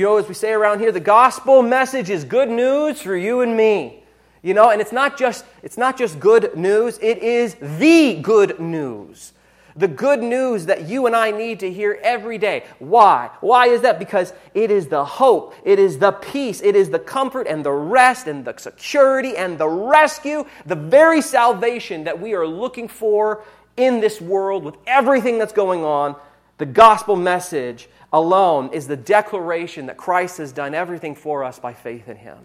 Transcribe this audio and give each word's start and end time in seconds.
You 0.00 0.06
know, 0.06 0.16
as 0.16 0.28
we 0.28 0.32
say 0.32 0.52
around 0.52 0.80
here, 0.80 0.92
the 0.92 0.98
gospel 0.98 1.60
message 1.60 2.08
is 2.08 2.24
good 2.24 2.48
news 2.48 3.02
for 3.02 3.14
you 3.14 3.42
and 3.42 3.54
me. 3.54 4.02
You 4.40 4.54
know, 4.54 4.70
and 4.70 4.80
it's 4.80 4.92
not 4.92 5.18
just 5.18 5.44
it's 5.62 5.76
not 5.76 5.98
just 5.98 6.18
good 6.18 6.56
news, 6.56 6.98
it 7.02 7.18
is 7.18 7.56
the 7.60 8.18
good 8.22 8.58
news. 8.58 9.34
The 9.76 9.88
good 9.88 10.22
news 10.22 10.64
that 10.64 10.88
you 10.88 11.04
and 11.04 11.14
I 11.14 11.32
need 11.32 11.60
to 11.60 11.70
hear 11.70 12.00
every 12.02 12.38
day. 12.38 12.64
Why? 12.78 13.28
Why 13.42 13.66
is 13.66 13.82
that? 13.82 13.98
Because 13.98 14.32
it 14.54 14.70
is 14.70 14.86
the 14.86 15.04
hope, 15.04 15.52
it 15.64 15.78
is 15.78 15.98
the 15.98 16.12
peace, 16.12 16.62
it 16.62 16.76
is 16.76 16.88
the 16.88 16.98
comfort 16.98 17.46
and 17.46 17.62
the 17.62 17.70
rest 17.70 18.26
and 18.26 18.42
the 18.42 18.54
security 18.56 19.36
and 19.36 19.58
the 19.58 19.68
rescue, 19.68 20.46
the 20.64 20.76
very 20.76 21.20
salvation 21.20 22.04
that 22.04 22.18
we 22.18 22.32
are 22.32 22.46
looking 22.46 22.88
for 22.88 23.44
in 23.76 24.00
this 24.00 24.18
world 24.18 24.64
with 24.64 24.76
everything 24.86 25.36
that's 25.36 25.52
going 25.52 25.84
on. 25.84 26.16
The 26.56 26.64
gospel 26.64 27.16
message 27.16 27.88
alone 28.12 28.70
is 28.72 28.86
the 28.86 28.96
declaration 28.96 29.86
that 29.86 29.96
Christ 29.96 30.38
has 30.38 30.52
done 30.52 30.74
everything 30.74 31.14
for 31.14 31.44
us 31.44 31.58
by 31.58 31.72
faith 31.72 32.08
in 32.08 32.16
Him. 32.16 32.38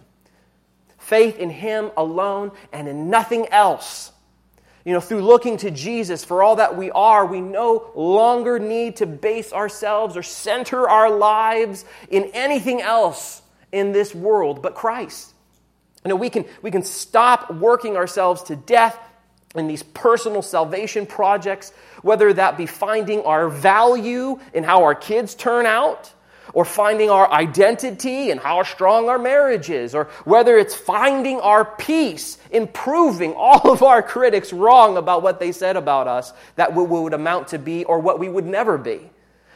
Faith 0.97 1.37
in 1.37 1.49
Him 1.49 1.91
alone 1.97 2.51
and 2.71 2.87
in 2.87 3.09
nothing 3.09 3.47
else. 3.49 4.11
You 4.83 4.93
know, 4.93 4.99
through 4.99 5.21
looking 5.21 5.57
to 5.57 5.71
Jesus 5.71 6.23
for 6.23 6.43
all 6.43 6.57
that 6.57 6.77
we 6.77 6.91
are, 6.91 7.25
we 7.25 7.41
no 7.41 7.89
longer 7.95 8.59
need 8.59 8.97
to 8.97 9.07
base 9.07 9.51
ourselves 9.51 10.15
or 10.15 10.21
center 10.21 10.87
our 10.87 11.09
lives 11.09 11.85
in 12.09 12.25
anything 12.33 12.81
else 12.81 13.41
in 13.71 13.91
this 13.91 14.13
world 14.13 14.61
but 14.61 14.75
Christ. 14.75 15.33
You 16.03 16.09
know, 16.09 16.15
we 16.15 16.29
can, 16.29 16.45
we 16.61 16.69
can 16.69 16.83
stop 16.83 17.51
working 17.51 17.97
ourselves 17.97 18.43
to 18.43 18.55
death 18.55 18.97
in 19.55 19.67
these 19.67 19.83
personal 19.83 20.41
salvation 20.41 21.05
projects, 21.05 21.71
whether 22.01 22.31
that 22.33 22.57
be 22.57 22.65
finding 22.65 23.21
our 23.21 23.49
value 23.49 24.39
in 24.53 24.63
how 24.63 24.83
our 24.83 24.95
kids 24.95 25.35
turn 25.35 25.65
out, 25.65 26.11
or 26.53 26.63
finding 26.63 27.09
our 27.09 27.29
identity 27.31 28.31
and 28.31 28.39
how 28.39 28.63
strong 28.63 29.09
our 29.09 29.19
marriage 29.19 29.69
is, 29.69 29.93
or 29.93 30.05
whether 30.23 30.57
it's 30.57 30.75
finding 30.75 31.39
our 31.41 31.65
peace 31.65 32.37
in 32.51 32.67
proving 32.67 33.33
all 33.35 33.71
of 33.71 33.83
our 33.83 34.01
critics 34.01 34.53
wrong 34.53 34.95
about 34.95 35.21
what 35.21 35.39
they 35.39 35.51
said 35.51 35.75
about 35.75 36.07
us, 36.07 36.31
that 36.55 36.73
we 36.73 36.83
would 36.83 37.13
amount 37.13 37.49
to 37.49 37.59
be 37.59 37.83
or 37.83 37.99
what 37.99 38.19
we 38.19 38.29
would 38.29 38.45
never 38.45 38.77
be. 38.77 39.09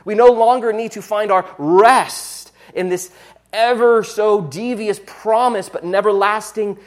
We 0.03 0.15
no 0.15 0.31
longer 0.31 0.73
need 0.73 0.93
to 0.93 1.01
find 1.01 1.31
our 1.31 1.45
rest 1.57 2.51
in 2.73 2.89
this 2.89 3.11
ever 3.51 4.03
so 4.03 4.41
devious 4.41 4.99
promise 5.05 5.69
but 5.69 5.83
never 5.83 6.11
lasting 6.11 6.77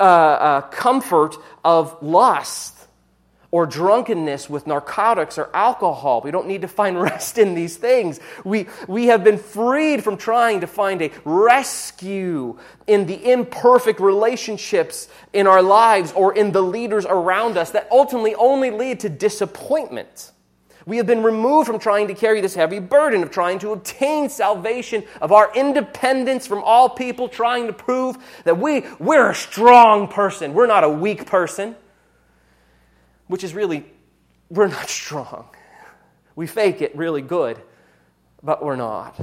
uh, 0.00 0.02
uh, 0.02 0.60
comfort 0.62 1.36
of 1.64 1.96
lust 2.02 2.74
or 3.54 3.66
drunkenness 3.66 4.50
with 4.50 4.66
narcotics 4.66 5.38
or 5.38 5.48
alcohol. 5.54 6.20
We 6.20 6.32
don't 6.32 6.48
need 6.48 6.62
to 6.62 6.68
find 6.68 7.00
rest 7.10 7.38
in 7.38 7.54
these 7.54 7.76
things. 7.76 8.18
We, 8.44 8.66
we 8.88 9.06
have 9.06 9.22
been 9.22 9.38
freed 9.38 10.02
from 10.02 10.16
trying 10.16 10.62
to 10.62 10.66
find 10.66 11.00
a 11.00 11.12
rescue 11.24 12.58
in 12.88 13.06
the 13.06 13.30
imperfect 13.30 14.00
relationships 14.00 15.08
in 15.32 15.46
our 15.46 15.62
lives 15.62 16.10
or 16.12 16.34
in 16.36 16.50
the 16.50 16.62
leaders 16.62 17.06
around 17.06 17.56
us 17.56 17.70
that 17.70 17.86
ultimately 17.92 18.34
only 18.34 18.72
lead 18.72 18.98
to 19.00 19.08
disappointment. 19.08 20.32
We 20.86 20.98
have 20.98 21.06
been 21.06 21.22
removed 21.22 21.66
from 21.66 21.78
trying 21.78 22.08
to 22.08 22.14
carry 22.14 22.40
this 22.40 22.54
heavy 22.54 22.78
burden 22.78 23.22
of 23.22 23.30
trying 23.30 23.58
to 23.60 23.72
obtain 23.72 24.28
salvation, 24.28 25.04
of 25.22 25.32
our 25.32 25.50
independence 25.54 26.46
from 26.46 26.62
all 26.62 26.90
people, 26.90 27.28
trying 27.28 27.66
to 27.66 27.72
prove 27.72 28.18
that 28.44 28.58
we, 28.58 28.84
we're 28.98 29.30
a 29.30 29.34
strong 29.34 30.08
person. 30.08 30.52
We're 30.52 30.66
not 30.66 30.84
a 30.84 30.88
weak 30.88 31.26
person 31.26 31.76
which 33.26 33.44
is 33.44 33.54
really, 33.54 33.86
we're 34.50 34.68
not 34.68 34.88
strong. 34.88 35.46
We 36.36 36.46
fake 36.46 36.82
it 36.82 36.94
really 36.96 37.22
good, 37.22 37.60
but 38.42 38.64
we're 38.64 38.76
not. 38.76 39.20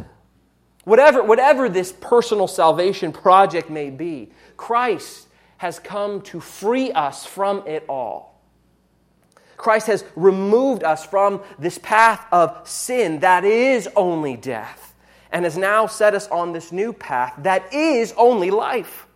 Whatever, 0.83 1.23
whatever 1.23 1.69
this 1.69 1.91
personal 1.91 2.47
salvation 2.47 3.11
project 3.11 3.69
may 3.69 3.89
be, 3.89 4.31
Christ 4.57 5.27
has 5.57 5.77
come 5.77 6.21
to 6.21 6.39
free 6.39 6.91
us 6.91 7.25
from 7.25 7.67
it 7.67 7.85
all. 7.87 8.40
Christ 9.61 9.87
has 9.87 10.03
removed 10.15 10.83
us 10.83 11.05
from 11.05 11.41
this 11.59 11.77
path 11.77 12.25
of 12.31 12.67
sin 12.67 13.19
that 13.19 13.45
is 13.45 13.87
only 13.95 14.35
death 14.35 14.93
and 15.31 15.45
has 15.45 15.57
now 15.57 15.87
set 15.87 16.13
us 16.13 16.27
on 16.27 16.51
this 16.51 16.71
new 16.71 16.91
path 16.91 17.33
that 17.39 17.73
is 17.73 18.13
only 18.17 18.51
life. 18.51 19.07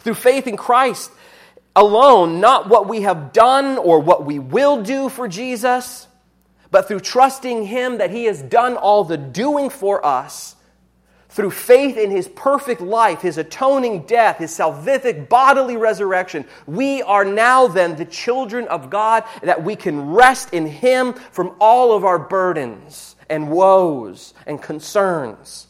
Through 0.00 0.14
faith 0.14 0.46
in 0.46 0.56
Christ, 0.56 1.10
alone, 1.74 2.40
not 2.40 2.68
what 2.68 2.88
we 2.88 3.02
have 3.02 3.32
done 3.32 3.78
or 3.78 4.00
what 4.00 4.24
we 4.24 4.38
will 4.38 4.82
do 4.82 5.08
for 5.08 5.26
Jesus, 5.26 6.06
but 6.70 6.88
through 6.88 7.00
trusting 7.00 7.66
Him 7.66 7.98
that 7.98 8.10
He 8.10 8.24
has 8.24 8.42
done 8.42 8.76
all 8.76 9.04
the 9.04 9.16
doing 9.16 9.70
for 9.70 10.04
us, 10.04 10.56
through 11.32 11.50
faith 11.50 11.96
in 11.96 12.10
His 12.10 12.28
perfect 12.28 12.80
life, 12.80 13.20
His 13.20 13.38
atoning 13.38 14.02
death, 14.02 14.38
His 14.38 14.50
salvific 14.50 15.28
bodily 15.28 15.76
resurrection, 15.76 16.44
we 16.66 17.02
are 17.02 17.24
now 17.24 17.66
then 17.66 17.96
the 17.96 18.04
children 18.04 18.68
of 18.68 18.90
God, 18.90 19.24
that 19.42 19.64
we 19.64 19.74
can 19.74 20.12
rest 20.12 20.52
in 20.52 20.66
Him 20.66 21.14
from 21.14 21.56
all 21.60 21.92
of 21.92 22.04
our 22.04 22.18
burdens 22.18 23.16
and 23.28 23.50
woes 23.50 24.34
and 24.46 24.62
concerns. 24.62 25.66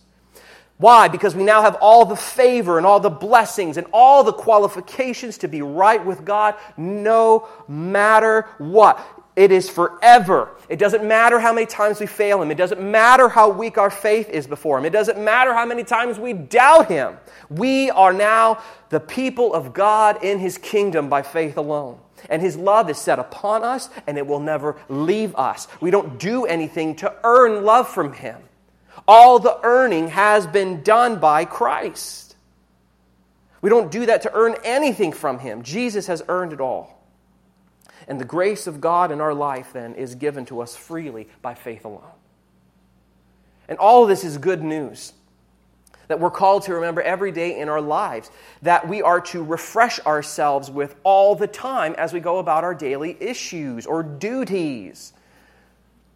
Why? 0.78 1.06
Because 1.06 1.36
we 1.36 1.44
now 1.44 1.62
have 1.62 1.76
all 1.80 2.04
the 2.04 2.16
favor 2.16 2.76
and 2.76 2.84
all 2.84 2.98
the 2.98 3.08
blessings 3.08 3.76
and 3.76 3.86
all 3.92 4.24
the 4.24 4.32
qualifications 4.32 5.38
to 5.38 5.48
be 5.48 5.62
right 5.62 6.04
with 6.04 6.24
God 6.24 6.56
no 6.76 7.48
matter 7.68 8.48
what. 8.58 8.98
It 9.36 9.52
is 9.52 9.70
forever. 9.70 10.50
It 10.72 10.78
doesn't 10.78 11.06
matter 11.06 11.38
how 11.38 11.52
many 11.52 11.66
times 11.66 12.00
we 12.00 12.06
fail 12.06 12.40
Him. 12.40 12.50
It 12.50 12.56
doesn't 12.56 12.80
matter 12.80 13.28
how 13.28 13.50
weak 13.50 13.76
our 13.76 13.90
faith 13.90 14.30
is 14.30 14.46
before 14.46 14.78
Him. 14.78 14.86
It 14.86 14.90
doesn't 14.90 15.22
matter 15.22 15.52
how 15.52 15.66
many 15.66 15.84
times 15.84 16.18
we 16.18 16.32
doubt 16.32 16.88
Him. 16.88 17.18
We 17.50 17.90
are 17.90 18.14
now 18.14 18.62
the 18.88 18.98
people 18.98 19.52
of 19.52 19.74
God 19.74 20.24
in 20.24 20.38
His 20.38 20.56
kingdom 20.56 21.10
by 21.10 21.20
faith 21.20 21.58
alone. 21.58 21.98
And 22.30 22.40
His 22.40 22.56
love 22.56 22.88
is 22.88 22.96
set 22.96 23.18
upon 23.18 23.64
us 23.64 23.90
and 24.06 24.16
it 24.16 24.26
will 24.26 24.40
never 24.40 24.76
leave 24.88 25.36
us. 25.36 25.68
We 25.82 25.90
don't 25.90 26.18
do 26.18 26.46
anything 26.46 26.96
to 26.96 27.14
earn 27.22 27.66
love 27.66 27.86
from 27.86 28.14
Him. 28.14 28.40
All 29.06 29.38
the 29.38 29.60
earning 29.62 30.08
has 30.08 30.46
been 30.46 30.82
done 30.82 31.20
by 31.20 31.44
Christ. 31.44 32.34
We 33.60 33.68
don't 33.68 33.90
do 33.90 34.06
that 34.06 34.22
to 34.22 34.32
earn 34.32 34.56
anything 34.64 35.12
from 35.12 35.38
Him. 35.38 35.64
Jesus 35.64 36.06
has 36.06 36.22
earned 36.28 36.54
it 36.54 36.62
all. 36.62 37.01
And 38.12 38.20
the 38.20 38.26
grace 38.26 38.66
of 38.66 38.78
God 38.78 39.10
in 39.10 39.22
our 39.22 39.32
life, 39.32 39.72
then, 39.72 39.94
is 39.94 40.16
given 40.16 40.44
to 40.44 40.60
us 40.60 40.76
freely 40.76 41.30
by 41.40 41.54
faith 41.54 41.86
alone. 41.86 42.02
And 43.70 43.78
all 43.78 44.02
of 44.02 44.10
this 44.10 44.22
is 44.22 44.36
good 44.36 44.62
news 44.62 45.14
that 46.08 46.20
we're 46.20 46.30
called 46.30 46.64
to 46.64 46.74
remember 46.74 47.00
every 47.00 47.32
day 47.32 47.58
in 47.58 47.70
our 47.70 47.80
lives, 47.80 48.30
that 48.60 48.86
we 48.86 49.00
are 49.00 49.18
to 49.18 49.42
refresh 49.42 49.98
ourselves 50.00 50.70
with 50.70 50.94
all 51.04 51.34
the 51.34 51.46
time 51.46 51.94
as 51.96 52.12
we 52.12 52.20
go 52.20 52.36
about 52.36 52.64
our 52.64 52.74
daily 52.74 53.16
issues 53.18 53.86
or 53.86 54.02
duties. 54.02 55.14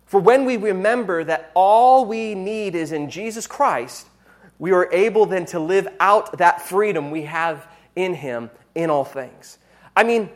For 0.05 0.21
when 0.21 0.45
we 0.45 0.59
remember 0.59 1.25
that 1.25 1.51
all 1.55 2.05
we 2.05 2.34
need 2.34 2.75
is 2.75 2.93
in 2.93 3.09
Jesus 3.09 3.47
Christ, 3.47 4.07
we 4.59 4.71
are 4.71 4.93
able 4.93 5.25
then 5.25 5.47
to 5.47 5.61
live 5.61 5.89
out 5.99 6.37
that 6.37 6.61
freedom 6.61 7.11
we 7.11 7.23
have 7.23 7.67
in 7.95 8.13
Him 8.13 8.51
in 8.75 8.91
all 8.91 9.07
things. 9.07 9.57
I 9.97 10.05
mean, 10.05 10.28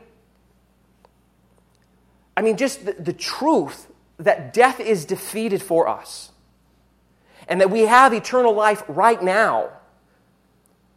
I 2.40 2.42
mean, 2.42 2.56
just 2.56 2.86
the, 2.86 2.94
the 2.94 3.12
truth 3.12 3.86
that 4.16 4.54
death 4.54 4.80
is 4.80 5.04
defeated 5.04 5.62
for 5.62 5.88
us 5.88 6.32
and 7.46 7.60
that 7.60 7.68
we 7.70 7.82
have 7.82 8.14
eternal 8.14 8.54
life 8.54 8.82
right 8.88 9.22
now. 9.22 9.68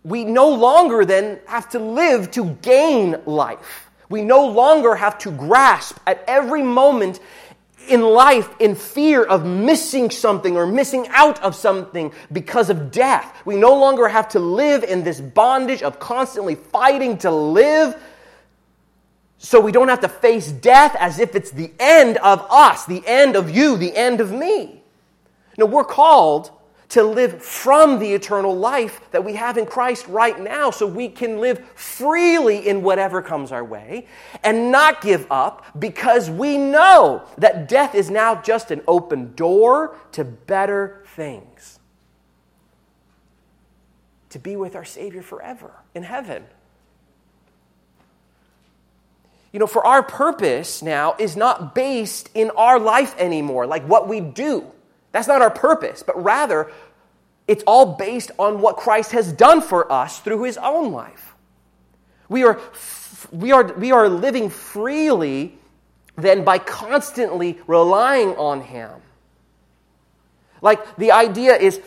We 0.06 0.24
no 0.24 0.48
longer 0.48 1.04
then 1.04 1.42
have 1.48 1.68
to 1.72 1.80
live 1.80 2.32
to 2.32 2.46
gain 2.62 3.18
life. 3.26 3.90
We 4.08 4.22
no 4.22 4.48
longer 4.48 4.96
have 4.96 5.18
to 5.18 5.32
grasp 5.32 5.98
at 6.08 6.24
every 6.30 6.64
moment 6.64 7.20
in 7.90 8.04
life 8.04 8.50
in 8.60 8.74
fear 8.74 9.22
of 9.22 9.46
missing 9.46 10.12
something 10.12 10.56
or 10.56 10.66
missing 10.66 11.10
out 11.10 11.44
of 11.44 11.56
something 11.56 12.14
because 12.32 12.70
of 12.70 12.90
death. 12.90 13.42
We 13.44 13.58
no 13.58 13.78
longer 13.78 14.08
have 14.08 14.30
to 14.30 14.40
live 14.40 14.86
in 14.86 15.04
this 15.04 15.20
bondage 15.20 15.84
of 15.84 16.00
constantly 16.00 16.56
fighting 16.56 17.18
to 17.18 17.32
live. 17.32 18.02
So 19.44 19.60
we 19.60 19.74
don't 19.74 19.90
have 19.90 20.00
to 20.00 20.10
face 20.10 20.52
death 20.52 20.96
as 20.98 21.20
if 21.20 21.36
it's 21.36 21.52
the 21.52 21.72
end 21.78 22.16
of 22.18 22.48
us, 22.50 22.86
the 22.86 23.04
end 23.06 23.36
of 23.36 23.50
you, 23.50 23.76
the 23.76 23.94
end 23.96 24.22
of 24.22 24.32
me. 24.32 24.82
No, 25.58 25.66
we're 25.66 25.84
called 25.84 26.50
to 26.90 27.04
live 27.04 27.44
from 27.44 28.00
the 28.00 28.14
eternal 28.14 28.56
life 28.56 29.02
that 29.12 29.26
we 29.26 29.34
have 29.34 29.58
in 29.58 29.66
Christ 29.66 30.08
right 30.08 30.40
now 30.40 30.72
so 30.72 30.88
we 30.88 31.10
can 31.10 31.40
live 31.40 31.60
freely 31.76 32.70
in 32.70 32.84
whatever 32.84 33.22
comes 33.22 33.52
our 33.52 33.66
way 33.66 34.08
and 34.44 34.72
not 34.72 35.02
give 35.02 35.28
up 35.30 35.66
because 35.78 36.30
we 36.30 36.58
know 36.58 37.28
that 37.38 37.68
death 37.68 37.96
is 37.96 38.10
now 38.10 38.42
just 38.42 38.72
an 38.72 38.82
open 38.88 39.36
door 39.36 39.98
to 40.14 40.24
better 40.24 41.04
things. 41.16 41.80
To 44.30 44.40
be 44.40 44.56
with 44.56 44.76
our 44.76 44.86
Savior 44.86 45.22
forever 45.22 45.74
in 45.94 46.04
heaven. 46.04 46.46
You 49.54 49.60
know, 49.60 49.68
for 49.68 49.86
our 49.86 50.02
purpose 50.02 50.82
now 50.82 51.16
is 51.20 51.38
not 51.38 51.76
based 51.76 52.30
in 52.34 52.50
our 52.58 52.80
life 52.80 53.16
anymore, 53.20 53.68
like 53.68 53.88
what 53.88 54.10
we 54.10 54.20
do. 54.20 54.66
That's 55.12 55.28
not 55.28 55.44
our 55.44 55.52
purpose, 55.52 56.04
but 56.04 56.22
rather 56.22 56.72
it's 57.48 57.64
all 57.68 57.96
based 57.96 58.32
on 58.40 58.62
what 58.62 58.78
Christ 58.78 59.12
has 59.12 59.32
done 59.32 59.62
for 59.62 59.92
us 59.92 60.20
through 60.20 60.44
his 60.44 60.58
own 60.58 60.92
life. 60.92 61.36
We 62.30 62.44
are, 62.44 62.60
we 63.32 63.52
are, 63.52 63.72
we 63.74 63.92
are 63.92 64.10
living 64.10 64.50
freely 64.50 65.58
then 66.16 66.44
by 66.44 66.58
constantly 66.58 67.60
relying 67.68 68.30
on 68.38 68.62
him. 68.62 68.90
Like 70.62 70.96
the 70.96 71.12
idea 71.12 71.56
is 71.58 71.80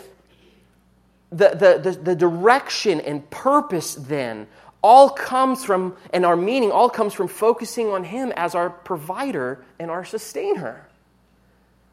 the, 1.31 1.49
the, 1.49 1.91
the, 1.91 1.99
the 1.99 2.15
direction 2.15 3.01
and 3.01 3.29
purpose 3.31 3.97
then 3.97 4.47
all 4.87 5.11
comes 5.11 5.65
from, 5.65 5.97
and 6.13 6.25
our 6.25 6.37
meaning 6.37 6.71
all 6.71 6.89
comes 6.89 7.13
from 7.13 7.27
focusing 7.27 7.89
on 7.89 8.05
Him 8.05 8.33
as 8.37 8.55
our 8.55 8.71
provider 8.71 9.65
and 9.81 9.91
our 9.91 10.05
sustainer. 10.05 10.87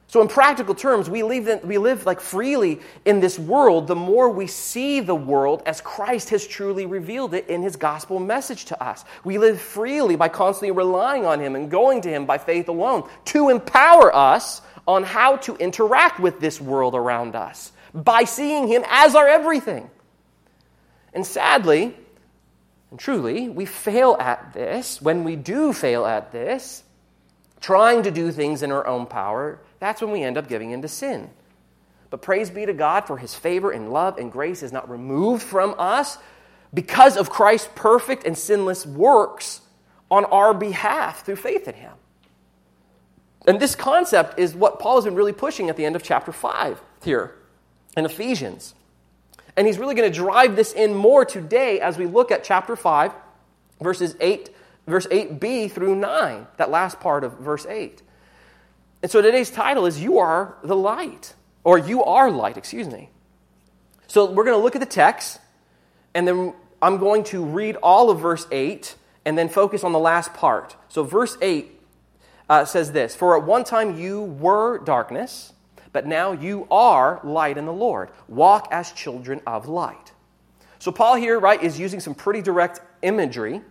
So, 0.05 0.21
in 0.21 0.27
practical 0.27 0.75
terms, 0.75 1.09
we 1.09 1.23
live, 1.23 1.63
we 1.63 1.79
live 1.79 2.05
like 2.05 2.19
freely 2.19 2.81
in 3.03 3.19
this 3.19 3.39
world 3.39 3.87
the 3.87 3.95
more 3.95 4.29
we 4.29 4.45
see 4.45 4.99
the 4.99 5.15
world 5.15 5.63
as 5.65 5.81
Christ 5.81 6.29
has 6.29 6.45
truly 6.45 6.85
revealed 6.85 7.33
it 7.33 7.47
in 7.47 7.63
his 7.63 7.77
gospel 7.77 8.19
message 8.19 8.65
to 8.65 8.83
us. 8.83 9.03
We 9.23 9.39
live 9.39 9.59
freely 9.59 10.15
by 10.15 10.29
constantly 10.29 10.69
relying 10.69 11.25
on 11.25 11.39
him 11.39 11.55
and 11.55 11.71
going 11.71 12.01
to 12.01 12.09
him 12.09 12.27
by 12.27 12.37
faith 12.37 12.69
alone 12.69 13.09
to 13.25 13.49
empower 13.49 14.15
us 14.15 14.61
on 14.87 15.01
how 15.01 15.37
to 15.37 15.55
interact 15.55 16.19
with 16.19 16.39
this 16.39 16.61
world 16.61 16.93
around 16.93 17.35
us 17.35 17.71
by 17.91 18.25
seeing 18.25 18.67
him 18.67 18.83
as 18.87 19.15
our 19.15 19.27
everything. 19.27 19.89
And 21.11 21.25
sadly, 21.25 21.95
and 22.93 22.99
truly, 22.99 23.49
we 23.49 23.65
fail 23.65 24.15
at 24.19 24.53
this. 24.53 25.01
When 25.01 25.23
we 25.23 25.35
do 25.35 25.73
fail 25.73 26.05
at 26.05 26.31
this, 26.31 26.83
trying 27.59 28.03
to 28.03 28.11
do 28.11 28.31
things 28.31 28.61
in 28.61 28.71
our 28.71 28.85
own 28.85 29.07
power, 29.07 29.59
that's 29.79 29.99
when 29.99 30.11
we 30.11 30.21
end 30.21 30.37
up 30.37 30.47
giving 30.47 30.69
into 30.69 30.87
sin. 30.87 31.31
But 32.11 32.21
praise 32.21 32.51
be 32.51 32.67
to 32.67 32.73
God 32.73 33.07
for 33.07 33.17
his 33.17 33.33
favor 33.33 33.71
and 33.71 33.91
love 33.91 34.19
and 34.19 34.31
grace 34.31 34.61
is 34.61 34.71
not 34.71 34.91
removed 34.91 35.41
from 35.41 35.73
us 35.79 36.19
because 36.71 37.17
of 37.17 37.31
Christ's 37.31 37.69
perfect 37.73 38.27
and 38.27 38.37
sinless 38.37 38.85
works 38.85 39.61
on 40.11 40.25
our 40.25 40.53
behalf 40.53 41.25
through 41.25 41.37
faith 41.37 41.67
in 41.67 41.73
him. 41.73 41.93
And 43.47 43.59
this 43.59 43.73
concept 43.73 44.37
is 44.37 44.53
what 44.53 44.77
Paul 44.77 44.97
has 44.97 45.05
been 45.05 45.15
really 45.15 45.33
pushing 45.33 45.67
at 45.67 45.77
the 45.77 45.85
end 45.85 45.95
of 45.95 46.03
chapter 46.03 46.31
5 46.31 46.79
here 47.03 47.33
in 47.97 48.05
Ephesians. 48.05 48.75
And 49.55 49.67
he's 49.67 49.77
really 49.77 49.95
going 49.95 50.11
to 50.11 50.15
drive 50.17 50.55
this 50.55 50.73
in 50.73 50.95
more 50.95 51.25
today 51.25 51.79
as 51.79 51.97
we 51.97 52.05
look 52.05 52.31
at 52.31 52.43
chapter 52.43 52.75
5, 52.75 53.13
verses 53.81 54.15
8, 54.19 54.49
verse 54.87 55.05
8b 55.07 55.71
through 55.71 55.95
9, 55.95 56.47
that 56.57 56.71
last 56.71 56.99
part 56.99 57.23
of 57.23 57.37
verse 57.39 57.65
8. 57.65 58.01
And 59.03 59.11
so 59.11 59.21
today's 59.21 59.51
title 59.51 59.85
is 59.85 60.01
You 60.01 60.19
Are 60.19 60.55
the 60.63 60.75
Light, 60.75 61.35
or 61.63 61.77
You 61.77 62.03
Are 62.03 62.31
Light, 62.31 62.57
excuse 62.57 62.87
me. 62.87 63.09
So 64.07 64.31
we're 64.31 64.45
going 64.45 64.57
to 64.57 64.63
look 64.63 64.75
at 64.75 64.79
the 64.79 64.87
text, 64.87 65.39
and 66.13 66.27
then 66.27 66.53
I'm 66.81 66.97
going 66.97 67.23
to 67.25 67.43
read 67.43 67.75
all 67.77 68.09
of 68.09 68.19
verse 68.19 68.47
8 68.51 68.95
and 69.25 69.37
then 69.37 69.49
focus 69.49 69.83
on 69.83 69.93
the 69.93 69.99
last 69.99 70.33
part. 70.33 70.75
So 70.89 71.03
verse 71.03 71.37
8 71.41 71.79
uh, 72.49 72.65
says 72.65 72.91
this 72.91 73.15
For 73.15 73.37
at 73.37 73.45
one 73.45 73.63
time 73.63 73.97
you 73.97 74.21
were 74.21 74.79
darkness 74.79 75.52
but 75.93 76.05
now 76.05 76.31
you 76.31 76.67
are 76.69 77.21
light 77.23 77.57
in 77.57 77.65
the 77.65 77.73
Lord. 77.73 78.09
Walk 78.27 78.67
as 78.71 78.91
children 78.91 79.41
of 79.47 79.67
light. 79.67 80.11
So, 80.79 80.91
Paul 80.91 81.15
here, 81.15 81.39
right, 81.39 81.61
is 81.63 81.79
using 81.79 82.01
some 82.01 82.13
pretty 82.13 82.41
direct 82.41 82.81
imagery 83.03 83.61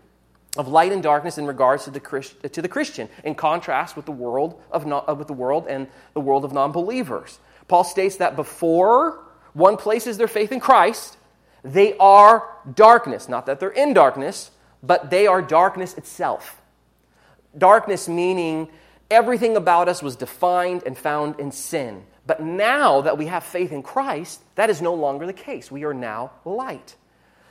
of 0.57 0.69
light 0.69 0.93
and 0.93 1.03
darkness 1.03 1.37
in 1.37 1.47
regards 1.47 1.85
to 1.85 1.91
the, 1.91 2.01
Christ, 2.01 2.37
to 2.51 2.63
the 2.63 2.69
Christian, 2.69 3.09
in 3.25 3.35
contrast 3.35 3.97
with 3.97 4.07
the, 4.07 4.13
world 4.13 4.61
of 4.71 4.91
uh, 4.91 5.15
with 5.15 5.27
the 5.27 5.35
world 5.35 5.67
and 5.69 5.89
the 6.15 6.21
world 6.21 6.45
of 6.45 6.53
non 6.53 6.73
believers. 6.73 7.39
Paul 7.69 7.85
states 7.85 8.17
that 8.17 8.37
before 8.37 9.21
one 9.53 9.77
places 9.77 10.17
their 10.17 10.29
faith 10.29 10.53
in 10.53 10.61
Christ, 10.61 11.17
they 11.65 11.97
are 11.99 12.49
darkness. 12.75 13.29
Not 13.29 13.47
that 13.47 13.61
they're 13.61 13.71
in 13.71 13.95
darkness, 13.95 14.51
but 14.83 15.11
they 15.11 15.27
are 15.27 15.43
darkness 15.43 15.95
itself. 15.95 16.61
Darkness 17.57 18.09
meaning 18.09 18.69
everything 19.11 19.57
about 19.57 19.89
us 19.89 20.03
was 20.03 20.17
defined 20.17 20.83
and 20.87 20.97
found 20.97 21.39
in 21.39 21.53
sin. 21.53 22.05
But 22.27 22.43
now 22.43 23.01
that 23.01 23.19
we 23.19 23.27
have 23.27 23.45
faith 23.45 23.73
in 23.73 23.83
Christ, 23.83 24.41
that 24.55 24.71
is 24.71 24.81
no 24.81 24.95
longer 24.95 25.27
the 25.27 25.33
case. 25.33 25.71
We 25.71 25.85
are 25.85 25.95
now 25.95 26.33
light. 26.45 26.95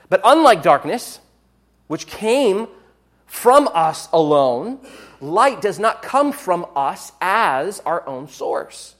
But 0.09 0.21
unlike 0.23 0.63
darkness, 0.63 1.19
which 1.87 2.07
came 2.07 2.67
from 3.25 3.69
us 3.73 4.07
alone, 4.13 4.79
light 5.19 5.61
does 5.61 5.79
not 5.79 6.01
come 6.01 6.31
from 6.31 6.65
us 6.75 7.11
as 7.21 7.79
our 7.81 8.07
own 8.07 8.27
source, 8.27 8.95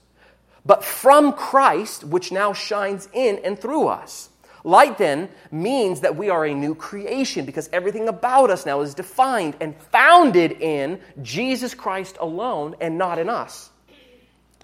but 0.64 0.84
from 0.84 1.32
Christ, 1.32 2.04
which 2.04 2.32
now 2.32 2.52
shines 2.52 3.08
in 3.12 3.40
and 3.44 3.58
through 3.58 3.88
us. 3.88 4.30
Light 4.64 4.96
then 4.96 5.28
means 5.50 6.00
that 6.00 6.16
we 6.16 6.30
are 6.30 6.46
a 6.46 6.54
new 6.54 6.74
creation 6.74 7.44
because 7.44 7.68
everything 7.72 8.08
about 8.08 8.48
us 8.48 8.64
now 8.64 8.80
is 8.80 8.94
defined 8.94 9.56
and 9.60 9.76
founded 9.90 10.52
in 10.52 11.00
Jesus 11.20 11.74
Christ 11.74 12.16
alone 12.20 12.76
and 12.80 12.96
not 12.96 13.18
in 13.18 13.28
us. 13.28 13.70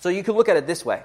So 0.01 0.09
you 0.09 0.23
can 0.23 0.35
look 0.35 0.49
at 0.49 0.57
it 0.57 0.67
this 0.67 0.85
way 0.85 1.03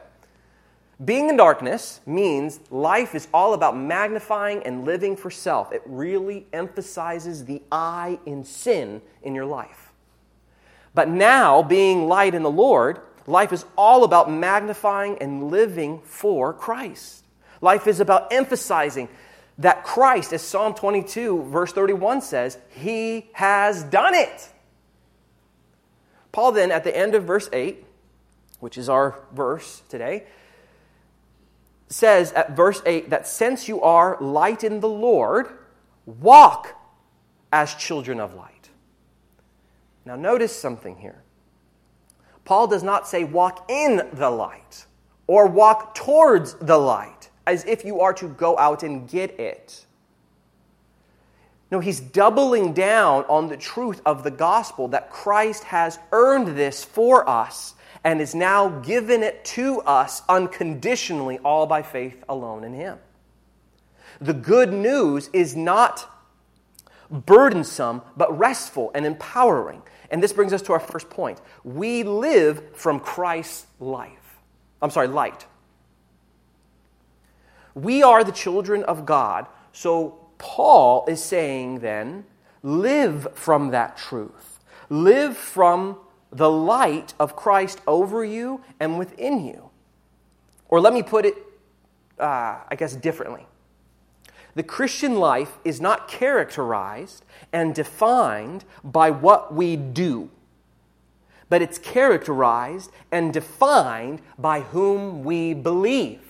Being 1.04 1.30
in 1.30 1.38
darkness 1.38 2.02
means 2.06 2.60
life 2.70 3.16
is 3.16 3.28
all 3.34 3.54
about 3.54 3.78
magnifying 3.78 4.64
and 4.64 4.86
living 4.86 5.16
for 5.16 5.32
self. 5.32 5.72
It 5.72 5.82
really 5.86 6.46
emphasizes 6.54 7.46
the 7.46 7.62
I 7.72 8.20
in 8.26 8.44
sin 8.44 9.02
in 9.22 9.36
your 9.36 9.46
life. 9.46 9.92
But 10.96 11.10
now, 11.10 11.64
being 11.64 12.08
light 12.08 12.36
in 12.36 12.44
the 12.44 12.52
Lord, 12.52 13.00
life 13.26 13.52
is 13.52 13.66
all 13.76 14.04
about 14.04 14.32
magnifying 14.32 15.18
and 15.20 15.50
living 15.50 16.02
for 16.04 16.54
Christ. 16.54 17.24
Life 17.62 17.88
is 17.88 18.00
about 18.00 18.32
emphasizing 18.32 19.10
that 19.58 19.84
Christ, 19.84 20.34
as 20.34 20.42
Psalm 20.42 20.74
22, 20.74 21.44
verse 21.44 21.72
31 21.72 22.22
says, 22.22 22.58
He 22.70 23.30
has 23.34 23.84
done 23.84 24.14
it. 24.14 24.50
Paul 26.32 26.52
then, 26.52 26.72
at 26.72 26.84
the 26.84 26.96
end 26.96 27.16
of 27.16 27.24
verse 27.24 27.50
8, 27.54 27.84
which 28.64 28.78
is 28.78 28.88
our 28.88 29.20
verse 29.34 29.82
today, 29.90 30.24
says 31.90 32.32
at 32.32 32.56
verse 32.56 32.82
8 32.86 33.10
that 33.10 33.28
since 33.28 33.68
you 33.68 33.82
are 33.82 34.18
light 34.22 34.64
in 34.64 34.80
the 34.80 34.88
Lord, 34.88 35.48
walk 36.06 36.74
as 37.52 37.76
children 37.76 38.22
of 38.22 38.36
light. 38.36 38.70
Now, 40.06 40.16
notice 40.16 40.56
something 40.56 40.96
here. 40.96 41.22
Paul 42.46 42.68
does 42.68 42.84
not 42.84 43.06
say 43.06 43.26
walk 43.26 43.70
in 43.70 44.02
the 44.14 44.30
light 44.30 44.86
or 45.28 45.46
walk 45.48 45.94
towards 45.94 46.54
the 46.54 46.78
light 46.78 47.32
as 47.46 47.66
if 47.66 47.84
you 47.84 48.00
are 48.00 48.14
to 48.14 48.30
go 48.30 48.58
out 48.58 48.82
and 48.82 49.10
get 49.10 49.42
it. 49.42 49.86
No, 51.70 51.82
he's 51.82 52.00
doubling 52.00 52.72
down 52.72 53.26
on 53.26 53.50
the 53.50 53.58
truth 53.58 54.02
of 54.06 54.24
the 54.24 54.32
gospel 54.32 54.88
that 54.88 55.10
Christ 55.10 55.66
has 55.66 56.00
earned 56.14 56.56
this 56.56 56.82
for 56.82 57.28
us 57.28 57.76
and 58.04 58.22
is 58.22 58.36
now 58.36 58.68
given 58.68 59.24
it 59.24 59.46
to 59.46 59.82
us 59.82 60.22
unconditionally, 60.28 61.40
all 61.40 61.66
by 61.66 61.82
faith 61.82 62.24
alone 62.28 62.64
in 62.64 62.74
Him. 62.74 62.98
The 64.20 64.34
good 64.34 64.72
news 64.74 65.30
is 65.34 65.56
not 65.56 66.10
burdensome, 67.10 68.02
but 68.18 68.38
restful 68.38 68.92
and 68.94 69.06
empowering. 69.06 69.82
And 70.10 70.22
this 70.22 70.34
brings 70.34 70.54
us 70.54 70.62
to 70.64 70.74
our 70.74 70.80
first 70.80 71.10
point. 71.10 71.42
We 71.64 72.04
live 72.04 72.76
from 72.76 73.00
Christ's 73.00 73.66
life. 73.80 74.38
I'm 74.82 74.90
sorry, 74.90 75.08
light. 75.08 75.46
We 77.74 78.04
are 78.04 78.24
the 78.24 78.32
children 78.32 78.84
of 78.84 79.06
God. 79.06 79.48
So 79.72 80.20
Paul 80.38 81.06
is 81.08 81.24
saying 81.24 81.80
then, 81.80 82.26
live 82.62 83.28
from 83.34 83.72
that 83.72 83.98
truth. 83.98 84.60
Live 84.90 85.38
from 85.38 85.98
the 86.34 86.50
light 86.50 87.14
of 87.20 87.36
Christ 87.36 87.80
over 87.88 88.26
you 88.26 88.62
and 88.80 88.98
within 88.98 89.46
you. 89.46 89.70
Or 90.68 90.82
let 90.82 90.94
me 90.94 91.04
put 91.04 91.26
it, 91.26 91.36
uh, 92.20 92.58
I 92.68 92.76
guess, 92.76 92.96
differently. 92.96 93.46
The 94.56 94.64
Christian 94.64 95.18
life 95.18 95.58
is 95.64 95.80
not 95.80 96.08
characterized 96.08 97.24
and 97.52 97.74
defined 97.74 98.66
by 98.84 99.12
what 99.12 99.54
we 99.54 99.76
do, 99.76 100.30
but 101.50 101.62
it's 101.62 101.78
characterized 101.78 102.92
and 103.12 103.34
defined 103.34 104.22
by 104.38 104.62
whom 104.62 105.24
we 105.24 105.54
believe. 105.54 106.22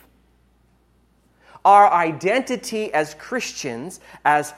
Our 1.66 1.90
identity 1.92 2.94
as 2.94 3.14
Christians, 3.14 4.02
as 4.26 4.54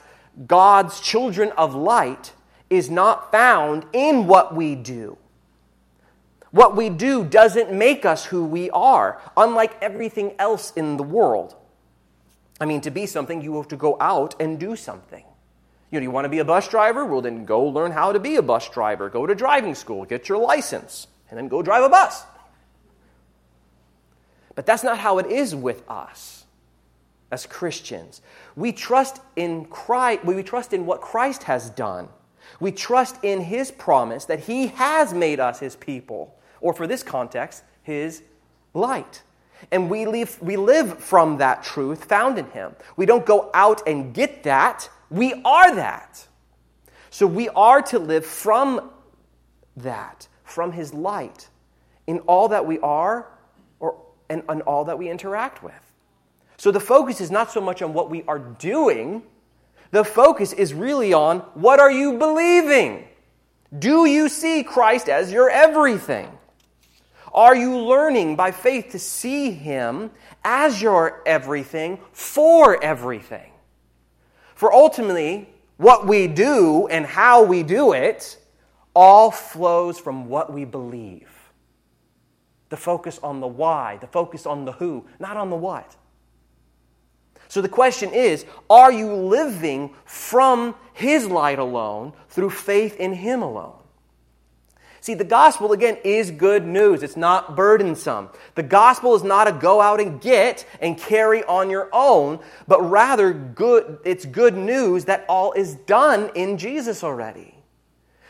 God's 0.46 1.00
children 1.00 1.52
of 1.52 1.74
light, 1.74 2.32
is 2.68 2.90
not 2.90 3.30
found 3.30 3.86
in 3.92 4.26
what 4.26 4.54
we 4.54 4.74
do 4.74 5.16
what 6.56 6.74
we 6.74 6.88
do 6.88 7.22
doesn't 7.22 7.70
make 7.70 8.06
us 8.06 8.24
who 8.24 8.44
we 8.44 8.70
are, 8.70 9.20
unlike 9.36 9.76
everything 9.82 10.34
else 10.38 10.72
in 10.72 10.96
the 10.96 11.02
world. 11.02 11.54
I 12.58 12.64
mean, 12.64 12.80
to 12.80 12.90
be 12.90 13.04
something, 13.04 13.42
you 13.42 13.56
have 13.56 13.68
to 13.68 13.76
go 13.76 13.98
out 14.00 14.34
and 14.40 14.58
do 14.58 14.74
something. 14.74 15.22
You 15.90 16.00
know, 16.00 16.02
you 16.02 16.10
want 16.10 16.24
to 16.24 16.30
be 16.30 16.38
a 16.38 16.44
bus 16.46 16.66
driver? 16.68 17.04
Well, 17.04 17.20
then 17.20 17.44
go 17.44 17.62
learn 17.64 17.92
how 17.92 18.12
to 18.12 18.18
be 18.18 18.36
a 18.36 18.42
bus 18.42 18.70
driver. 18.70 19.10
Go 19.10 19.26
to 19.26 19.34
driving 19.34 19.74
school, 19.74 20.06
get 20.06 20.30
your 20.30 20.38
license, 20.38 21.06
and 21.28 21.38
then 21.38 21.48
go 21.48 21.60
drive 21.60 21.84
a 21.84 21.90
bus. 21.90 22.24
But 24.54 24.64
that's 24.64 24.82
not 24.82 24.96
how 24.96 25.18
it 25.18 25.26
is 25.26 25.54
with 25.54 25.82
us. 25.90 26.46
as 27.30 27.46
Christians. 27.46 28.22
We 28.54 28.72
trust 28.72 29.20
in 29.34 29.66
Christ, 29.66 30.24
we 30.24 30.42
trust 30.42 30.72
in 30.72 30.86
what 30.86 31.00
Christ 31.00 31.44
has 31.44 31.70
done. 31.70 32.08
We 32.60 32.72
trust 32.72 33.22
in 33.22 33.40
his 33.40 33.70
promise 33.70 34.26
that 34.26 34.40
he 34.40 34.68
has 34.68 35.12
made 35.12 35.40
us 35.40 35.58
his 35.58 35.76
people, 35.76 36.35
or 36.60 36.72
for 36.72 36.86
this 36.86 37.02
context, 37.02 37.62
his 37.82 38.22
light. 38.74 39.22
And 39.70 39.90
we 39.90 40.06
live, 40.06 40.40
we 40.42 40.56
live 40.56 40.98
from 40.98 41.38
that 41.38 41.62
truth 41.62 42.04
found 42.04 42.38
in 42.38 42.50
him. 42.50 42.74
We 42.96 43.06
don't 43.06 43.24
go 43.24 43.50
out 43.54 43.86
and 43.86 44.12
get 44.12 44.42
that, 44.44 44.88
we 45.10 45.34
are 45.44 45.74
that. 45.74 46.26
So 47.10 47.26
we 47.26 47.48
are 47.50 47.80
to 47.82 47.98
live 47.98 48.26
from 48.26 48.90
that, 49.76 50.28
from 50.44 50.72
his 50.72 50.92
light, 50.92 51.48
in 52.06 52.18
all 52.20 52.48
that 52.48 52.66
we 52.66 52.78
are 52.80 53.28
or, 53.80 53.96
and, 54.28 54.42
and 54.48 54.62
all 54.62 54.84
that 54.84 54.98
we 54.98 55.08
interact 55.08 55.62
with. 55.62 55.72
So 56.58 56.70
the 56.70 56.80
focus 56.80 57.20
is 57.20 57.30
not 57.30 57.50
so 57.50 57.60
much 57.60 57.82
on 57.82 57.92
what 57.92 58.10
we 58.10 58.22
are 58.24 58.38
doing, 58.38 59.22
the 59.90 60.04
focus 60.04 60.52
is 60.52 60.74
really 60.74 61.12
on 61.12 61.38
what 61.54 61.80
are 61.80 61.90
you 61.90 62.18
believing? 62.18 63.06
Do 63.78 64.06
you 64.06 64.28
see 64.28 64.62
Christ 64.62 65.08
as 65.08 65.32
your 65.32 65.48
everything? 65.48 66.28
Are 67.36 67.54
you 67.54 67.76
learning 67.76 68.34
by 68.34 68.50
faith 68.50 68.90
to 68.92 68.98
see 68.98 69.50
Him 69.50 70.10
as 70.42 70.80
your 70.80 71.22
everything 71.26 72.00
for 72.12 72.82
everything? 72.82 73.52
For 74.54 74.72
ultimately, 74.72 75.50
what 75.76 76.06
we 76.06 76.26
do 76.26 76.88
and 76.88 77.04
how 77.04 77.44
we 77.44 77.62
do 77.62 77.92
it 77.92 78.38
all 78.94 79.30
flows 79.30 79.98
from 79.98 80.30
what 80.30 80.50
we 80.50 80.64
believe. 80.64 81.28
The 82.70 82.78
focus 82.78 83.20
on 83.22 83.40
the 83.40 83.46
why, 83.46 83.98
the 84.00 84.06
focus 84.06 84.46
on 84.46 84.64
the 84.64 84.72
who, 84.72 85.04
not 85.18 85.36
on 85.36 85.50
the 85.50 85.56
what. 85.56 85.94
So 87.48 87.60
the 87.60 87.68
question 87.68 88.12
is 88.12 88.46
are 88.70 88.90
you 88.90 89.12
living 89.12 89.94
from 90.06 90.74
His 90.94 91.26
light 91.26 91.58
alone 91.58 92.14
through 92.30 92.50
faith 92.50 92.96
in 92.96 93.12
Him 93.12 93.42
alone? 93.42 93.82
See, 95.06 95.14
the 95.14 95.22
gospel, 95.22 95.70
again, 95.70 95.98
is 96.02 96.32
good 96.32 96.66
news. 96.66 97.04
It's 97.04 97.16
not 97.16 97.54
burdensome. 97.54 98.28
The 98.56 98.64
gospel 98.64 99.14
is 99.14 99.22
not 99.22 99.46
a 99.46 99.52
go 99.52 99.80
out 99.80 100.00
and 100.00 100.20
get 100.20 100.66
and 100.80 100.98
carry 100.98 101.44
on 101.44 101.70
your 101.70 101.88
own, 101.92 102.40
but 102.66 102.82
rather 102.82 103.32
good, 103.32 104.00
it's 104.04 104.26
good 104.26 104.56
news 104.56 105.04
that 105.04 105.24
all 105.28 105.52
is 105.52 105.76
done 105.76 106.32
in 106.34 106.58
Jesus 106.58 107.04
already. 107.04 107.54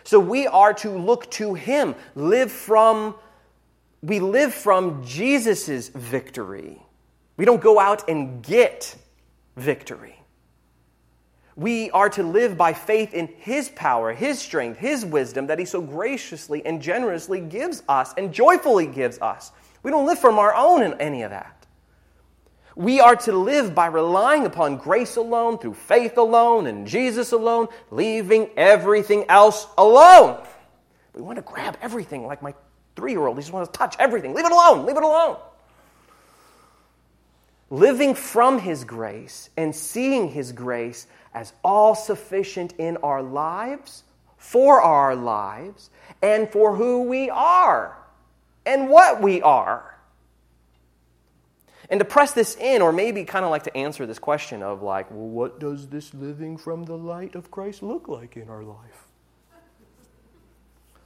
So 0.04 0.20
we 0.20 0.46
are 0.46 0.74
to 0.74 0.90
look 0.90 1.30
to 1.30 1.54
Him, 1.54 1.94
live 2.14 2.52
from, 2.52 3.14
we 4.02 4.20
live 4.20 4.52
from 4.52 5.02
Jesus' 5.02 5.88
victory. 5.88 6.82
We 7.38 7.46
don't 7.46 7.62
go 7.62 7.80
out 7.80 8.06
and 8.06 8.42
get 8.42 8.96
victory. 9.56 10.20
We 11.56 11.90
are 11.92 12.10
to 12.10 12.22
live 12.22 12.58
by 12.58 12.74
faith 12.74 13.14
in 13.14 13.28
His 13.38 13.70
power, 13.70 14.12
His 14.12 14.38
strength, 14.38 14.78
His 14.78 15.06
wisdom 15.06 15.46
that 15.46 15.58
He 15.58 15.64
so 15.64 15.80
graciously 15.80 16.64
and 16.66 16.82
generously 16.82 17.40
gives 17.40 17.82
us 17.88 18.12
and 18.18 18.32
joyfully 18.32 18.86
gives 18.86 19.18
us. 19.20 19.52
We 19.82 19.90
don't 19.90 20.06
live 20.06 20.18
from 20.18 20.38
our 20.38 20.54
own 20.54 20.82
in 20.82 21.00
any 21.00 21.22
of 21.22 21.30
that. 21.30 21.66
We 22.74 23.00
are 23.00 23.16
to 23.16 23.32
live 23.32 23.74
by 23.74 23.86
relying 23.86 24.44
upon 24.44 24.76
grace 24.76 25.16
alone, 25.16 25.56
through 25.56 25.74
faith 25.74 26.18
alone, 26.18 26.66
and 26.66 26.86
Jesus 26.86 27.32
alone, 27.32 27.68
leaving 27.90 28.50
everything 28.58 29.24
else 29.30 29.66
alone. 29.78 30.46
We 31.14 31.22
want 31.22 31.36
to 31.36 31.42
grab 31.42 31.78
everything 31.80 32.26
like 32.26 32.42
my 32.42 32.52
three 32.96 33.12
year 33.12 33.26
old. 33.26 33.38
He 33.38 33.40
just 33.40 33.52
wants 33.54 33.70
to 33.70 33.78
touch 33.78 33.96
everything. 33.98 34.34
Leave 34.34 34.44
it 34.44 34.52
alone. 34.52 34.84
Leave 34.84 34.98
it 34.98 35.02
alone 35.02 35.38
living 37.70 38.14
from 38.14 38.58
His 38.58 38.84
grace 38.84 39.50
and 39.56 39.74
seeing 39.74 40.28
His 40.28 40.52
grace 40.52 41.06
as 41.36 41.52
all 41.62 41.94
sufficient 41.94 42.72
in 42.78 42.96
our 42.98 43.22
lives, 43.22 44.02
for 44.38 44.80
our 44.80 45.14
lives, 45.14 45.90
and 46.22 46.48
for 46.50 46.74
who 46.74 47.02
we 47.02 47.28
are 47.28 47.96
and 48.64 48.88
what 48.88 49.20
we 49.20 49.42
are. 49.42 49.98
And 51.90 52.00
to 52.00 52.06
press 52.06 52.32
this 52.32 52.56
in, 52.56 52.80
or 52.80 52.90
maybe 52.90 53.24
kind 53.24 53.44
of 53.44 53.50
like 53.50 53.64
to 53.64 53.76
answer 53.76 54.06
this 54.06 54.18
question 54.18 54.62
of, 54.62 54.82
like, 54.82 55.10
well, 55.10 55.28
what 55.28 55.60
does 55.60 55.88
this 55.88 56.14
living 56.14 56.56
from 56.56 56.84
the 56.84 56.96
light 56.96 57.34
of 57.34 57.50
Christ 57.50 57.82
look 57.82 58.08
like 58.08 58.36
in 58.36 58.48
our 58.48 58.64
life? 58.64 59.06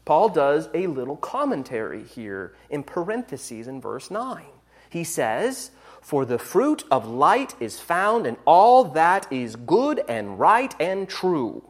Paul 0.04 0.28
does 0.28 0.68
a 0.72 0.86
little 0.86 1.16
commentary 1.16 2.04
here 2.04 2.54
in 2.70 2.84
parentheses 2.84 3.66
in 3.68 3.80
verse 3.80 4.10
9. 4.10 4.44
He 4.88 5.04
says, 5.04 5.72
for 6.00 6.24
the 6.24 6.38
fruit 6.38 6.84
of 6.90 7.06
light 7.06 7.54
is 7.60 7.78
found 7.78 8.26
in 8.26 8.36
all 8.44 8.84
that 8.84 9.30
is 9.32 9.56
good 9.56 10.02
and 10.08 10.38
right 10.38 10.74
and 10.80 11.08
true. 11.08 11.62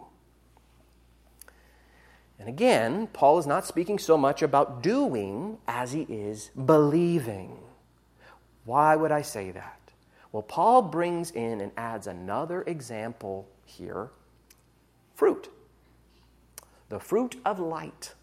And 2.39 2.49
again, 2.49 3.09
Paul 3.13 3.39
is 3.39 3.47
not 3.47 3.67
speaking 3.67 3.99
so 3.99 4.17
much 4.17 4.41
about 4.41 4.83
doing 4.83 5.59
as 5.69 5.93
he 5.93 6.03
is 6.03 6.51
believing. 6.51 7.59
Why 8.65 8.97
would 8.97 9.13
I 9.13 9.21
say 9.21 9.51
that? 9.51 9.79
Well, 10.33 10.43
Paul 10.43 10.83
brings 10.83 11.31
in 11.33 11.61
and 11.61 11.73
adds 11.77 12.07
another 12.07 12.63
example 12.63 13.49
here 13.65 14.11
fruit. 15.15 15.51
The 16.89 16.99
fruit 16.99 17.37
of 17.45 17.61
light. 17.61 18.15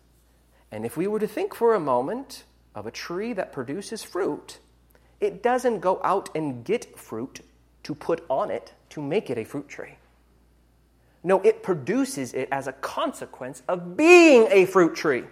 And 0.71 0.83
if 0.83 0.97
we 0.97 1.05
were 1.05 1.19
to 1.19 1.27
think 1.27 1.53
for 1.53 1.75
a 1.75 1.79
moment 1.79 2.43
of 2.73 2.87
a 2.87 2.91
tree 2.91 3.33
that 3.33 3.53
produces 3.53 4.03
fruit, 4.03 4.59
it 5.19 5.43
doesn't 5.43 5.79
go 5.79 5.99
out 6.03 6.29
and 6.35 6.63
get 6.63 6.97
fruit 6.97 7.41
to 7.83 7.95
put 7.95 8.23
on 8.29 8.51
it 8.51 8.73
to 8.89 9.01
make 9.01 9.29
it 9.29 9.37
a 9.37 9.43
fruit 9.43 9.67
tree. 9.67 9.95
No, 11.23 11.41
it 11.41 11.63
produces 11.63 12.33
it 12.33 12.47
as 12.51 12.67
a 12.67 12.73
consequence 12.73 13.63
of 13.67 13.97
being 13.97 14.47
a 14.49 14.65
fruit 14.65 14.95
tree. 14.95 15.23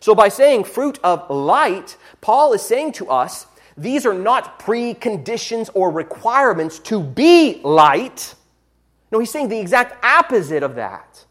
So, 0.00 0.14
by 0.14 0.28
saying 0.28 0.64
fruit 0.64 0.98
of 1.02 1.28
light, 1.30 1.96
Paul 2.20 2.52
is 2.52 2.62
saying 2.62 2.92
to 2.92 3.08
us 3.08 3.46
these 3.76 4.06
are 4.06 4.14
not 4.14 4.58
preconditions 4.58 5.70
or 5.74 5.90
requirements 5.90 6.78
to 6.80 7.02
be 7.02 7.60
light. 7.62 8.34
No, 9.10 9.18
he's 9.18 9.30
saying 9.30 9.48
the 9.48 9.58
exact 9.58 10.04
opposite 10.04 10.62
of 10.62 10.74
that. 10.76 11.24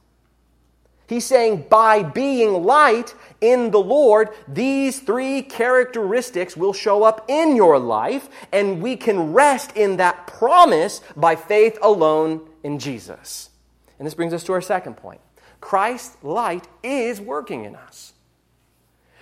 He's 1.08 1.26
saying 1.26 1.66
by 1.70 2.04
being 2.04 2.64
light 2.64 3.14
in 3.42 3.72
the 3.72 3.80
Lord, 3.80 4.30
these 4.48 5.00
three 5.00 5.42
characteristics 5.42 6.56
will 6.56 6.74
show 6.74 7.04
up 7.04 7.26
in 7.28 7.56
your 7.56 7.78
life, 7.78 8.30
and 8.52 8.82
we 8.82 8.96
can 8.96 9.34
rest 9.34 9.76
in 9.76 9.98
that 9.98 10.28
promise 10.28 11.02
by 11.16 11.36
faith 11.36 11.78
alone 11.82 12.48
in 12.64 12.80
Jesus. 12.80 13.50
And 13.98 14.06
this 14.06 14.14
brings 14.14 14.34
us 14.34 14.44
to 14.46 14.54
our 14.54 14.62
second 14.62 14.96
point 14.98 15.22
Christ's 15.62 16.24
light 16.24 16.68
is 16.84 17.20
working 17.20 17.66
in 17.66 17.76
us. 17.76 18.14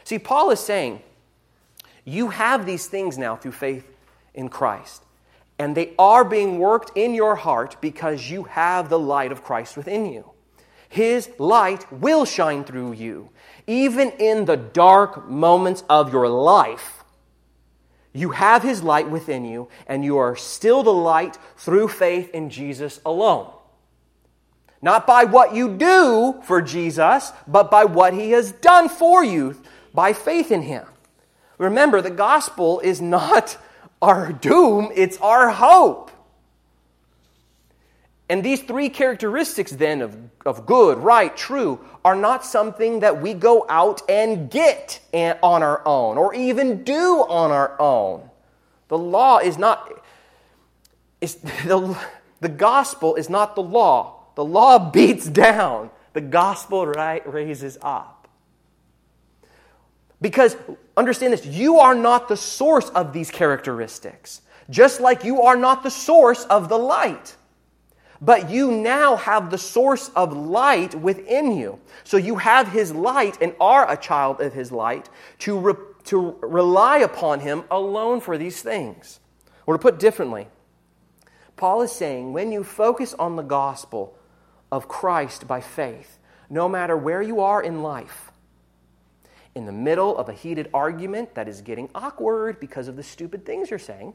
See, 0.04 0.20
Paul 0.20 0.52
is 0.52 0.60
saying, 0.60 1.02
you 2.06 2.30
have 2.30 2.66
these 2.66 2.88
things 2.88 3.18
now 3.18 3.36
through 3.36 3.54
faith 3.54 3.90
in 4.34 4.50
Christ, 4.50 5.04
and 5.58 5.76
they 5.76 5.94
are 5.98 6.26
being 6.26 6.60
worked 6.60 6.98
in 6.98 7.14
your 7.14 7.36
heart 7.36 7.78
because 7.80 8.30
you 8.30 8.44
have 8.44 8.90
the 8.90 9.00
light 9.00 9.32
of 9.32 9.44
Christ 9.44 9.78
within 9.78 10.06
you. 10.12 10.33
His 10.94 11.28
light 11.40 11.92
will 11.92 12.24
shine 12.24 12.64
through 12.64 12.92
you. 12.92 13.30
Even 13.66 14.12
in 14.20 14.46
the 14.46 14.56
dark 14.56 15.28
moments 15.28 15.84
of 15.90 16.14
your 16.14 16.30
life, 16.30 17.04
you 18.14 18.30
have 18.30 18.62
His 18.62 18.84
light 18.84 19.10
within 19.10 19.44
you, 19.44 19.70
and 19.88 20.06
you 20.06 20.20
are 20.20 20.36
still 20.36 20.84
the 20.84 20.94
light 20.94 21.40
through 21.58 21.88
faith 21.88 22.30
in 22.30 22.52
Jesus 22.52 23.02
alone. 23.08 23.52
Not 24.84 25.08
by 25.08 25.24
what 25.24 25.56
you 25.56 25.76
do 25.76 26.40
for 26.44 26.62
Jesus, 26.62 27.32
but 27.48 27.72
by 27.72 27.86
what 27.86 28.14
He 28.14 28.30
has 28.30 28.52
done 28.52 28.88
for 28.88 29.24
you 29.24 29.60
by 29.96 30.14
faith 30.14 30.52
in 30.52 30.62
Him. 30.62 30.86
Remember, 31.58 32.04
the 32.04 32.12
gospel 32.12 32.80
is 32.82 33.02
not 33.02 33.58
our 34.00 34.32
doom, 34.32 34.92
it's 34.94 35.18
our 35.18 35.50
hope. 35.50 36.03
And 38.30 38.44
these 38.44 38.62
three 38.62 38.90
characteristics, 38.90 39.72
then, 39.72 40.02
of, 40.02 40.18
of 40.46 40.66
good, 40.66 40.98
right, 40.98 41.36
true, 41.36 41.80
are 42.06 42.16
not 42.16 42.46
something 42.46 43.02
that 43.02 43.22
we 43.22 43.34
go 43.34 43.66
out 43.68 44.02
and 44.10 44.50
get 44.50 45.02
on 45.14 45.62
our 45.62 45.86
own 45.86 46.18
or 46.18 46.34
even 46.34 46.84
do 46.84 47.26
on 47.28 47.52
our 47.52 47.80
own. 47.82 48.30
The 48.88 48.98
law 48.98 49.40
is 49.40 49.58
not, 49.58 49.92
is, 51.20 51.36
the, 51.66 51.98
the 52.40 52.50
gospel 52.50 53.16
is 53.16 53.30
not 53.30 53.56
the 53.56 53.64
law. 53.64 54.24
The 54.36 54.46
law 54.46 54.90
beats 54.92 55.28
down, 55.28 55.90
the 56.14 56.22
gospel 56.22 56.88
right, 56.88 57.28
raises 57.32 57.78
up. 57.82 58.28
Because, 60.22 60.56
understand 60.96 61.34
this, 61.34 61.46
you 61.46 61.80
are 61.80 61.94
not 61.94 62.30
the 62.30 62.38
source 62.38 62.88
of 62.92 63.12
these 63.12 63.30
characteristics, 63.30 64.42
just 64.70 65.02
like 65.02 65.26
you 65.26 65.42
are 65.42 65.58
not 65.58 65.84
the 65.84 65.92
source 65.92 66.46
of 66.46 66.70
the 66.70 66.78
light 66.78 67.36
but 68.24 68.50
you 68.50 68.72
now 68.72 69.18
have 69.18 69.52
the 69.52 69.58
source 69.58 70.10
of 70.16 70.36
light 70.36 70.96
within 70.96 71.58
you. 71.58 71.80
So 72.06 72.16
you 72.16 72.38
have 72.38 72.70
his 72.70 72.94
light 72.94 73.38
and 73.42 73.54
are 73.60 73.90
a 73.92 73.98
child 73.98 74.40
of 74.40 74.54
his 74.54 74.72
light 74.72 75.10
to, 75.40 75.60
re- 75.60 75.74
to 76.06 76.38
rely 76.42 77.00
upon 77.00 77.42
him 77.42 77.66
alone 77.70 78.22
for 78.22 78.38
these 78.38 78.62
things. 78.62 79.20
Or 79.66 79.74
to 79.76 79.80
put 79.80 80.00
differently, 80.00 80.48
Paul 81.58 81.82
is 81.82 81.92
saying 81.92 82.32
when 82.32 82.54
you 82.54 82.64
focus 82.64 83.14
on 83.14 83.36
the 83.36 83.44
gospel 83.44 84.18
of 84.72 84.88
Christ 84.88 85.46
by 85.46 85.60
faith, 85.60 86.18
no 86.50 86.70
matter 86.70 86.96
where 86.96 87.22
you 87.22 87.42
are 87.42 87.62
in 87.62 87.84
life, 87.84 88.32
in 89.54 89.66
the 89.66 89.72
middle 89.74 90.18
of 90.18 90.30
a 90.30 90.34
heated 90.34 90.70
argument 90.74 91.36
that 91.36 91.50
is 91.50 91.62
getting 91.62 91.90
awkward 91.94 92.60
because 92.62 92.88
of 92.88 92.96
the 92.96 93.04
stupid 93.04 93.46
things 93.46 93.70
you're 93.70 93.80
saying, 93.80 94.14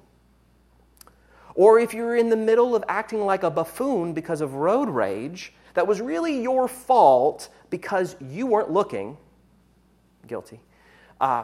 or 1.58 1.80
if 1.80 1.92
you're 1.92 2.14
in 2.14 2.28
the 2.28 2.36
middle 2.36 2.76
of 2.76 2.84
acting 2.88 3.26
like 3.26 3.42
a 3.42 3.50
buffoon 3.50 4.12
because 4.12 4.40
of 4.40 4.54
road 4.54 4.88
rage 4.88 5.52
that 5.74 5.88
was 5.88 6.00
really 6.00 6.40
your 6.40 6.68
fault 6.68 7.48
because 7.68 8.14
you 8.20 8.46
weren't 8.46 8.70
looking, 8.70 9.16
guilty. 10.28 10.60
Uh, 11.20 11.42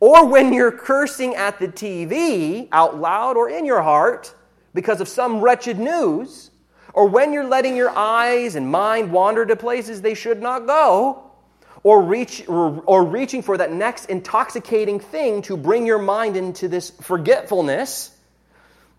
or 0.00 0.24
when 0.24 0.54
you're 0.54 0.72
cursing 0.72 1.34
at 1.34 1.58
the 1.58 1.68
TV 1.68 2.66
out 2.72 2.98
loud 2.98 3.36
or 3.36 3.50
in 3.50 3.66
your 3.66 3.82
heart 3.82 4.34
because 4.72 5.02
of 5.02 5.08
some 5.08 5.42
wretched 5.42 5.78
news, 5.78 6.50
or 6.94 7.06
when 7.06 7.34
you're 7.34 7.46
letting 7.46 7.76
your 7.76 7.90
eyes 7.90 8.54
and 8.54 8.66
mind 8.66 9.12
wander 9.12 9.44
to 9.44 9.54
places 9.54 10.00
they 10.00 10.14
should 10.14 10.40
not 10.40 10.66
go, 10.66 11.30
or, 11.82 12.00
reach, 12.00 12.48
or, 12.48 12.82
or 12.86 13.04
reaching 13.04 13.42
for 13.42 13.58
that 13.58 13.70
next 13.70 14.06
intoxicating 14.06 14.98
thing 14.98 15.42
to 15.42 15.58
bring 15.58 15.84
your 15.84 15.98
mind 15.98 16.38
into 16.38 16.68
this 16.68 16.88
forgetfulness, 17.02 18.15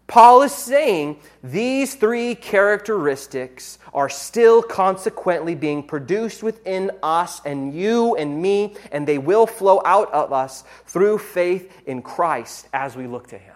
Paul 0.07 0.41
is 0.43 0.53
saying 0.53 1.19
these 1.43 1.95
three 1.95 2.33
characteristics 2.33 3.77
are 3.93 4.07
still 4.07 4.63
consequently 4.63 5.53
being 5.53 5.83
produced 5.83 6.41
within 6.41 6.91
us 7.03 7.41
and 7.45 7.75
you 7.75 8.15
and 8.15 8.41
me, 8.41 8.75
and 8.93 9.05
they 9.05 9.17
will 9.17 9.45
flow 9.45 9.81
out 9.83 10.11
of 10.13 10.31
us 10.31 10.63
through 10.85 11.17
faith 11.17 11.71
in 11.85 12.01
Christ 12.01 12.69
as 12.71 12.95
we 12.95 13.05
look 13.05 13.27
to 13.27 13.37
Him. 13.37 13.53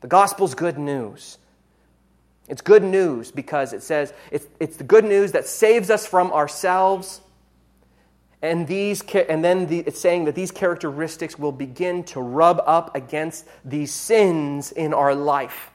The 0.00 0.08
gospel's 0.08 0.54
good 0.54 0.78
news. 0.78 1.38
It's 2.48 2.62
good 2.62 2.82
news 2.82 3.30
because 3.30 3.72
it 3.72 3.84
says 3.84 4.12
it's, 4.32 4.46
it's 4.58 4.76
the 4.76 4.84
good 4.84 5.04
news 5.04 5.30
that 5.32 5.46
saves 5.46 5.90
us 5.90 6.04
from 6.04 6.32
ourselves 6.32 7.20
and, 8.42 8.66
these, 8.66 9.02
and 9.02 9.44
then 9.44 9.66
the, 9.66 9.80
it's 9.80 10.00
saying 10.00 10.24
that 10.24 10.34
these 10.34 10.50
characteristics 10.50 11.38
will 11.38 11.52
begin 11.52 12.04
to 12.04 12.20
rub 12.20 12.62
up 12.66 12.96
against 12.96 13.46
these 13.64 13.92
sins 13.92 14.72
in 14.72 14.94
our 14.94 15.14
life. 15.14 15.70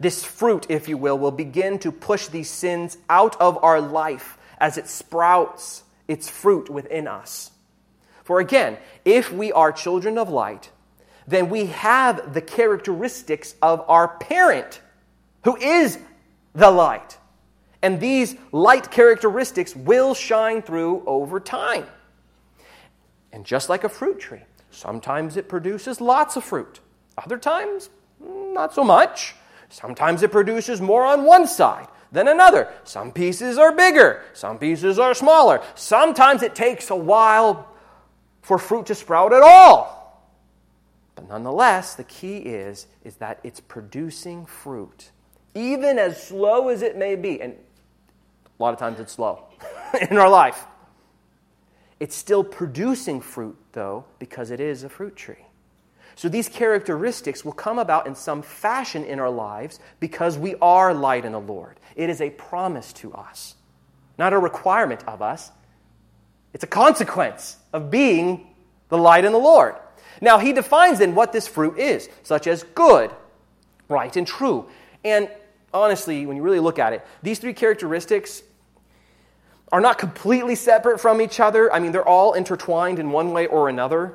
This 0.00 0.24
fruit, 0.24 0.66
if 0.68 0.88
you 0.88 0.96
will, 0.96 1.18
will 1.18 1.30
begin 1.30 1.78
to 1.80 1.92
push 1.92 2.28
these 2.28 2.50
sins 2.50 2.96
out 3.08 3.40
of 3.40 3.62
our 3.62 3.80
life 3.80 4.38
as 4.58 4.78
it 4.78 4.88
sprouts 4.88 5.82
its 6.08 6.28
fruit 6.28 6.70
within 6.70 7.06
us. 7.06 7.50
For 8.24 8.40
again, 8.40 8.78
if 9.04 9.30
we 9.30 9.52
are 9.52 9.70
children 9.70 10.16
of 10.16 10.30
light, 10.30 10.70
then 11.26 11.50
we 11.50 11.66
have 11.66 12.32
the 12.34 12.40
characteristics 12.40 13.54
of 13.60 13.84
our 13.88 14.08
parent, 14.08 14.80
who 15.44 15.56
is 15.56 15.98
the 16.54 16.70
light. 16.70 17.18
And 17.84 18.00
these 18.00 18.34
light 18.50 18.90
characteristics 18.90 19.76
will 19.76 20.14
shine 20.14 20.62
through 20.62 21.02
over 21.04 21.38
time. 21.38 21.84
And 23.30 23.44
just 23.44 23.68
like 23.68 23.84
a 23.84 23.90
fruit 23.90 24.18
tree, 24.18 24.40
sometimes 24.70 25.36
it 25.36 25.50
produces 25.50 26.00
lots 26.00 26.36
of 26.36 26.44
fruit, 26.44 26.80
other 27.18 27.36
times, 27.36 27.90
not 28.18 28.72
so 28.72 28.84
much. 28.84 29.34
Sometimes 29.68 30.22
it 30.22 30.32
produces 30.32 30.80
more 30.80 31.04
on 31.04 31.24
one 31.26 31.46
side 31.46 31.86
than 32.10 32.26
another. 32.26 32.72
Some 32.84 33.12
pieces 33.12 33.58
are 33.58 33.76
bigger, 33.76 34.22
some 34.32 34.56
pieces 34.56 34.98
are 34.98 35.12
smaller. 35.12 35.60
Sometimes 35.74 36.42
it 36.42 36.54
takes 36.54 36.88
a 36.88 36.96
while 36.96 37.68
for 38.40 38.56
fruit 38.56 38.86
to 38.86 38.94
sprout 38.94 39.34
at 39.34 39.42
all. 39.42 40.24
But 41.16 41.28
nonetheless, 41.28 41.96
the 41.96 42.04
key 42.04 42.38
is, 42.38 42.86
is 43.04 43.16
that 43.16 43.40
it's 43.44 43.60
producing 43.60 44.46
fruit, 44.46 45.10
even 45.54 45.98
as 45.98 46.26
slow 46.26 46.70
as 46.70 46.80
it 46.80 46.96
may 46.96 47.14
be. 47.14 47.42
And 47.42 47.56
a 48.58 48.62
lot 48.62 48.72
of 48.72 48.78
times 48.78 49.00
it's 49.00 49.12
slow 49.12 49.44
in 50.10 50.16
our 50.16 50.28
life. 50.28 50.66
It's 52.00 52.16
still 52.16 52.44
producing 52.44 53.20
fruit, 53.20 53.56
though, 53.72 54.04
because 54.18 54.50
it 54.50 54.60
is 54.60 54.84
a 54.84 54.88
fruit 54.88 55.16
tree. 55.16 55.46
So 56.16 56.28
these 56.28 56.48
characteristics 56.48 57.44
will 57.44 57.52
come 57.52 57.78
about 57.78 58.06
in 58.06 58.14
some 58.14 58.42
fashion 58.42 59.04
in 59.04 59.18
our 59.18 59.30
lives 59.30 59.80
because 60.00 60.38
we 60.38 60.54
are 60.56 60.94
light 60.94 61.24
in 61.24 61.32
the 61.32 61.40
Lord. 61.40 61.80
It 61.96 62.08
is 62.08 62.20
a 62.20 62.30
promise 62.30 62.92
to 62.94 63.12
us, 63.12 63.56
not 64.16 64.32
a 64.32 64.38
requirement 64.38 65.02
of 65.08 65.22
us. 65.22 65.50
It's 66.52 66.62
a 66.62 66.68
consequence 66.68 67.56
of 67.72 67.90
being 67.90 68.54
the 68.88 68.98
light 68.98 69.24
in 69.24 69.32
the 69.32 69.38
Lord. 69.38 69.74
Now, 70.20 70.38
he 70.38 70.52
defines 70.52 71.00
then 71.00 71.16
what 71.16 71.32
this 71.32 71.48
fruit 71.48 71.78
is, 71.78 72.08
such 72.22 72.46
as 72.46 72.62
good, 72.62 73.10
right, 73.88 74.14
and 74.16 74.26
true. 74.26 74.68
And 75.04 75.28
honestly, 75.74 76.24
when 76.24 76.36
you 76.36 76.42
really 76.42 76.60
look 76.60 76.78
at 76.78 76.92
it, 76.92 77.04
these 77.22 77.38
three 77.38 77.52
characteristics 77.52 78.42
are 79.72 79.80
not 79.80 79.98
completely 79.98 80.54
separate 80.54 81.00
from 81.00 81.20
each 81.20 81.40
other. 81.40 81.72
I 81.72 81.80
mean, 81.80 81.92
they're 81.92 82.08
all 82.08 82.34
intertwined 82.34 82.98
in 82.98 83.10
one 83.10 83.32
way 83.32 83.46
or 83.48 83.68
another. 83.68 84.14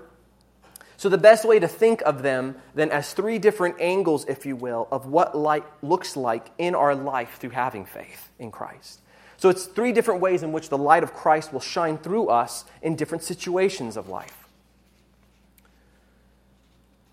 So, 0.95 1.07
the 1.09 1.17
best 1.17 1.45
way 1.45 1.59
to 1.59 1.67
think 1.67 2.01
of 2.01 2.23
them 2.23 2.55
then 2.75 2.91
as 2.91 3.13
three 3.13 3.39
different 3.39 3.79
angles, 3.79 4.25
if 4.25 4.45
you 4.45 4.55
will, 4.55 4.87
of 4.91 5.05
what 5.05 5.37
light 5.37 5.63
looks 5.81 6.17
like 6.17 6.51
in 6.57 6.75
our 6.75 6.95
life 6.95 7.37
through 7.39 7.51
having 7.51 7.85
faith 7.85 8.29
in 8.37 8.51
Christ. 8.51 8.99
So, 9.37 9.47
it's 9.49 9.65
three 9.65 9.93
different 9.93 10.19
ways 10.21 10.43
in 10.43 10.51
which 10.51 10.69
the 10.69 10.77
light 10.77 11.03
of 11.03 11.13
Christ 11.13 11.53
will 11.53 11.61
shine 11.61 11.97
through 11.97 12.27
us 12.27 12.65
in 12.81 12.95
different 12.95 13.23
situations 13.23 13.95
of 13.95 14.09
life. 14.09 14.47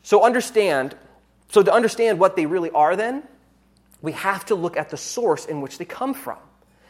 So, 0.02 0.24
understand, 0.24 0.96
so 1.48 1.62
to 1.62 1.72
understand 1.72 2.18
what 2.18 2.34
they 2.34 2.46
really 2.46 2.70
are, 2.70 2.96
then, 2.96 3.22
we 4.02 4.12
have 4.12 4.44
to 4.46 4.54
look 4.54 4.76
at 4.76 4.90
the 4.90 4.96
source 4.96 5.46
in 5.46 5.60
which 5.60 5.78
they 5.78 5.84
come 5.84 6.14
from. 6.14 6.38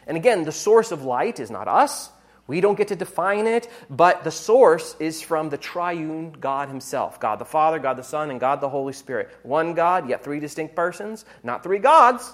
And 0.06 0.16
again, 0.16 0.44
the 0.44 0.52
source 0.52 0.92
of 0.92 1.04
light 1.04 1.40
is 1.40 1.50
not 1.50 1.68
us. 1.68 2.10
We 2.46 2.60
don't 2.60 2.76
get 2.76 2.88
to 2.88 2.96
define 2.96 3.46
it, 3.48 3.68
but 3.90 4.22
the 4.22 4.30
source 4.30 4.94
is 5.00 5.20
from 5.20 5.50
the 5.50 5.58
triune 5.58 6.30
God 6.32 6.68
Himself 6.68 7.18
God 7.18 7.40
the 7.40 7.44
Father, 7.44 7.78
God 7.78 7.96
the 7.96 8.04
Son, 8.04 8.30
and 8.30 8.38
God 8.38 8.60
the 8.60 8.68
Holy 8.68 8.92
Spirit. 8.92 9.30
One 9.42 9.74
God, 9.74 10.08
yet 10.08 10.22
three 10.22 10.38
distinct 10.38 10.76
persons. 10.76 11.24
Not 11.42 11.64
three 11.64 11.80
gods, 11.80 12.32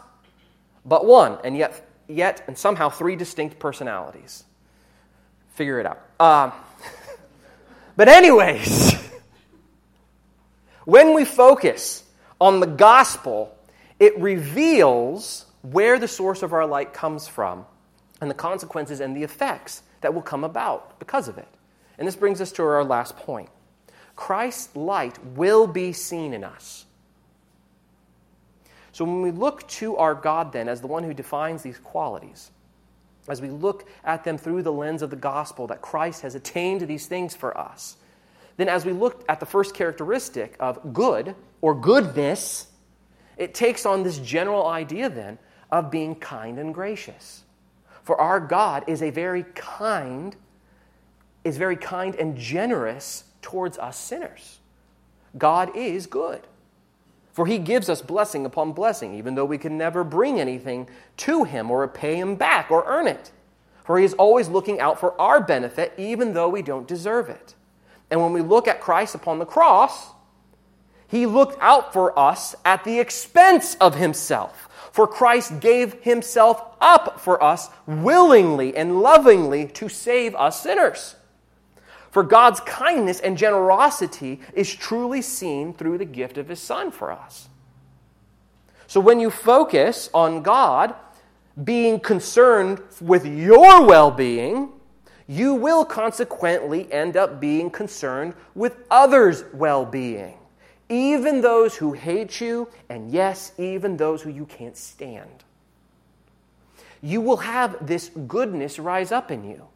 but 0.84 1.06
one, 1.06 1.38
and 1.44 1.56
yet, 1.56 1.88
yet 2.08 2.44
and 2.46 2.58
somehow 2.58 2.90
three 2.90 3.16
distinct 3.16 3.58
personalities. 3.58 4.44
Figure 5.54 5.80
it 5.80 5.86
out. 5.86 6.00
Uh, 6.18 6.50
but, 7.96 8.08
anyways, 8.08 8.94
when 10.84 11.14
we 11.14 11.24
focus 11.24 12.04
on 12.40 12.60
the 12.60 12.66
gospel, 12.66 13.56
it 14.02 14.18
reveals 14.18 15.46
where 15.62 15.96
the 15.96 16.08
source 16.08 16.42
of 16.42 16.52
our 16.52 16.66
light 16.66 16.92
comes 16.92 17.28
from 17.28 17.64
and 18.20 18.28
the 18.28 18.34
consequences 18.34 18.98
and 18.98 19.16
the 19.16 19.22
effects 19.22 19.84
that 20.00 20.12
will 20.12 20.22
come 20.22 20.42
about 20.42 20.98
because 20.98 21.28
of 21.28 21.38
it. 21.38 21.46
And 21.98 22.08
this 22.08 22.16
brings 22.16 22.40
us 22.40 22.50
to 22.52 22.64
our 22.64 22.82
last 22.82 23.16
point 23.16 23.48
Christ's 24.16 24.74
light 24.74 25.24
will 25.24 25.68
be 25.68 25.92
seen 25.92 26.34
in 26.34 26.42
us. 26.42 26.84
So 28.90 29.04
when 29.04 29.22
we 29.22 29.30
look 29.30 29.68
to 29.68 29.96
our 29.96 30.16
God, 30.16 30.52
then, 30.52 30.68
as 30.68 30.80
the 30.80 30.88
one 30.88 31.04
who 31.04 31.14
defines 31.14 31.62
these 31.62 31.78
qualities, 31.78 32.50
as 33.28 33.40
we 33.40 33.50
look 33.50 33.88
at 34.02 34.24
them 34.24 34.36
through 34.36 34.64
the 34.64 34.72
lens 34.72 35.02
of 35.02 35.10
the 35.10 35.16
gospel 35.16 35.68
that 35.68 35.80
Christ 35.80 36.22
has 36.22 36.34
attained 36.34 36.80
these 36.82 37.06
things 37.06 37.36
for 37.36 37.56
us, 37.56 37.98
then 38.56 38.68
as 38.68 38.84
we 38.84 38.90
look 38.90 39.24
at 39.28 39.38
the 39.38 39.46
first 39.46 39.76
characteristic 39.76 40.56
of 40.58 40.92
good 40.92 41.36
or 41.60 41.76
goodness, 41.76 42.66
it 43.36 43.54
takes 43.54 43.86
on 43.86 44.02
this 44.02 44.18
general 44.18 44.66
idea 44.66 45.08
then 45.08 45.38
of 45.70 45.90
being 45.90 46.14
kind 46.14 46.58
and 46.58 46.74
gracious. 46.74 47.44
For 48.02 48.20
our 48.20 48.40
God 48.40 48.84
is 48.86 49.02
a 49.02 49.10
very 49.10 49.44
kind, 49.54 50.36
is 51.44 51.56
very 51.56 51.76
kind 51.76 52.14
and 52.16 52.36
generous 52.36 53.24
towards 53.40 53.78
us 53.78 53.96
sinners. 53.96 54.58
God 55.38 55.76
is 55.76 56.06
good. 56.06 56.46
For 57.32 57.46
he 57.46 57.58
gives 57.58 57.88
us 57.88 58.02
blessing 58.02 58.44
upon 58.44 58.72
blessing, 58.72 59.14
even 59.14 59.34
though 59.34 59.46
we 59.46 59.56
can 59.56 59.78
never 59.78 60.04
bring 60.04 60.38
anything 60.38 60.88
to 61.18 61.44
him 61.44 61.70
or 61.70 61.86
pay 61.88 62.16
him 62.16 62.36
back 62.36 62.70
or 62.70 62.84
earn 62.86 63.06
it. 63.06 63.30
For 63.84 63.98
he 63.98 64.04
is 64.04 64.12
always 64.14 64.48
looking 64.48 64.80
out 64.80 65.00
for 65.00 65.18
our 65.20 65.40
benefit, 65.40 65.94
even 65.96 66.34
though 66.34 66.48
we 66.48 66.62
don't 66.62 66.86
deserve 66.86 67.30
it. 67.30 67.54
And 68.10 68.20
when 68.20 68.34
we 68.34 68.42
look 68.42 68.68
at 68.68 68.80
Christ 68.80 69.14
upon 69.14 69.38
the 69.38 69.46
cross, 69.46 70.11
he 71.12 71.26
looked 71.26 71.58
out 71.60 71.92
for 71.92 72.18
us 72.18 72.54
at 72.64 72.84
the 72.84 72.98
expense 72.98 73.74
of 73.82 73.94
himself. 73.94 74.66
For 74.92 75.06
Christ 75.06 75.60
gave 75.60 76.02
himself 76.02 76.64
up 76.80 77.20
for 77.20 77.42
us 77.44 77.68
willingly 77.86 78.74
and 78.74 79.02
lovingly 79.02 79.66
to 79.74 79.90
save 79.90 80.34
us 80.34 80.62
sinners. 80.62 81.16
For 82.10 82.22
God's 82.22 82.60
kindness 82.60 83.20
and 83.20 83.36
generosity 83.36 84.40
is 84.54 84.74
truly 84.74 85.20
seen 85.20 85.74
through 85.74 85.98
the 85.98 86.06
gift 86.06 86.38
of 86.38 86.48
his 86.48 86.60
Son 86.60 86.90
for 86.90 87.12
us. 87.12 87.46
So 88.86 88.98
when 88.98 89.20
you 89.20 89.28
focus 89.28 90.08
on 90.14 90.42
God 90.42 90.94
being 91.62 92.00
concerned 92.00 92.80
with 93.02 93.26
your 93.26 93.84
well 93.84 94.10
being, 94.10 94.70
you 95.26 95.52
will 95.52 95.84
consequently 95.84 96.90
end 96.90 97.18
up 97.18 97.38
being 97.38 97.68
concerned 97.68 98.32
with 98.54 98.78
others' 98.90 99.44
well 99.52 99.84
being 99.84 100.38
even 100.92 101.40
those 101.40 101.74
who 101.74 101.92
hate 101.92 102.40
you, 102.40 102.68
and 102.88 103.10
yes, 103.10 103.52
even 103.56 103.96
those 103.96 104.20
who 104.20 104.30
you 104.30 104.44
can't 104.44 104.76
stand. 104.76 105.44
You 107.00 107.20
will 107.20 107.38
have 107.38 107.84
this 107.84 108.10
goodness 108.28 108.78
rise 108.78 109.10
up 109.10 109.30
in 109.30 109.48
you. 109.48 109.66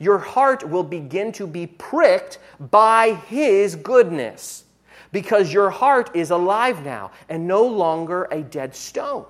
Your 0.00 0.18
heart 0.18 0.68
will 0.68 0.82
begin 0.82 1.30
to 1.32 1.46
be 1.46 1.66
pricked 1.66 2.38
by 2.58 3.14
His 3.28 3.76
goodness 3.76 4.64
because 5.12 5.52
your 5.52 5.70
heart 5.70 6.14
is 6.16 6.30
alive 6.30 6.84
now 6.84 7.12
and 7.28 7.46
no 7.46 7.64
longer 7.64 8.24
a 8.32 8.42
dead 8.42 8.74
stone. 8.74 9.26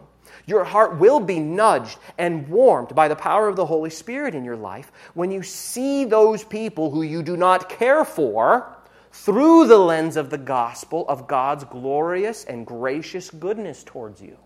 Your 0.46 0.64
heart 0.64 0.98
will 0.98 1.20
be 1.20 1.38
nudged 1.38 1.98
and 2.18 2.48
warmed 2.48 2.94
by 2.94 3.06
the 3.06 3.16
power 3.16 3.48
of 3.48 3.56
the 3.56 3.66
Holy 3.66 3.90
Spirit 3.90 4.34
in 4.34 4.44
your 4.44 4.56
life 4.56 4.90
when 5.14 5.30
you 5.30 5.42
see 5.42 6.04
those 6.04 6.42
people 6.42 6.90
who 6.90 7.02
you 7.02 7.22
do 7.22 7.36
not 7.36 7.68
care 7.68 8.04
for 8.04 8.76
through 9.12 9.66
the 9.66 9.78
lens 9.78 10.16
of 10.16 10.30
the 10.30 10.38
gospel 10.38 11.04
of 11.08 11.28
God's 11.28 11.64
glorious 11.64 12.44
and 12.44 12.66
gracious 12.66 13.30
goodness 13.30 13.84
towards 13.84 14.22
you. 14.22 14.38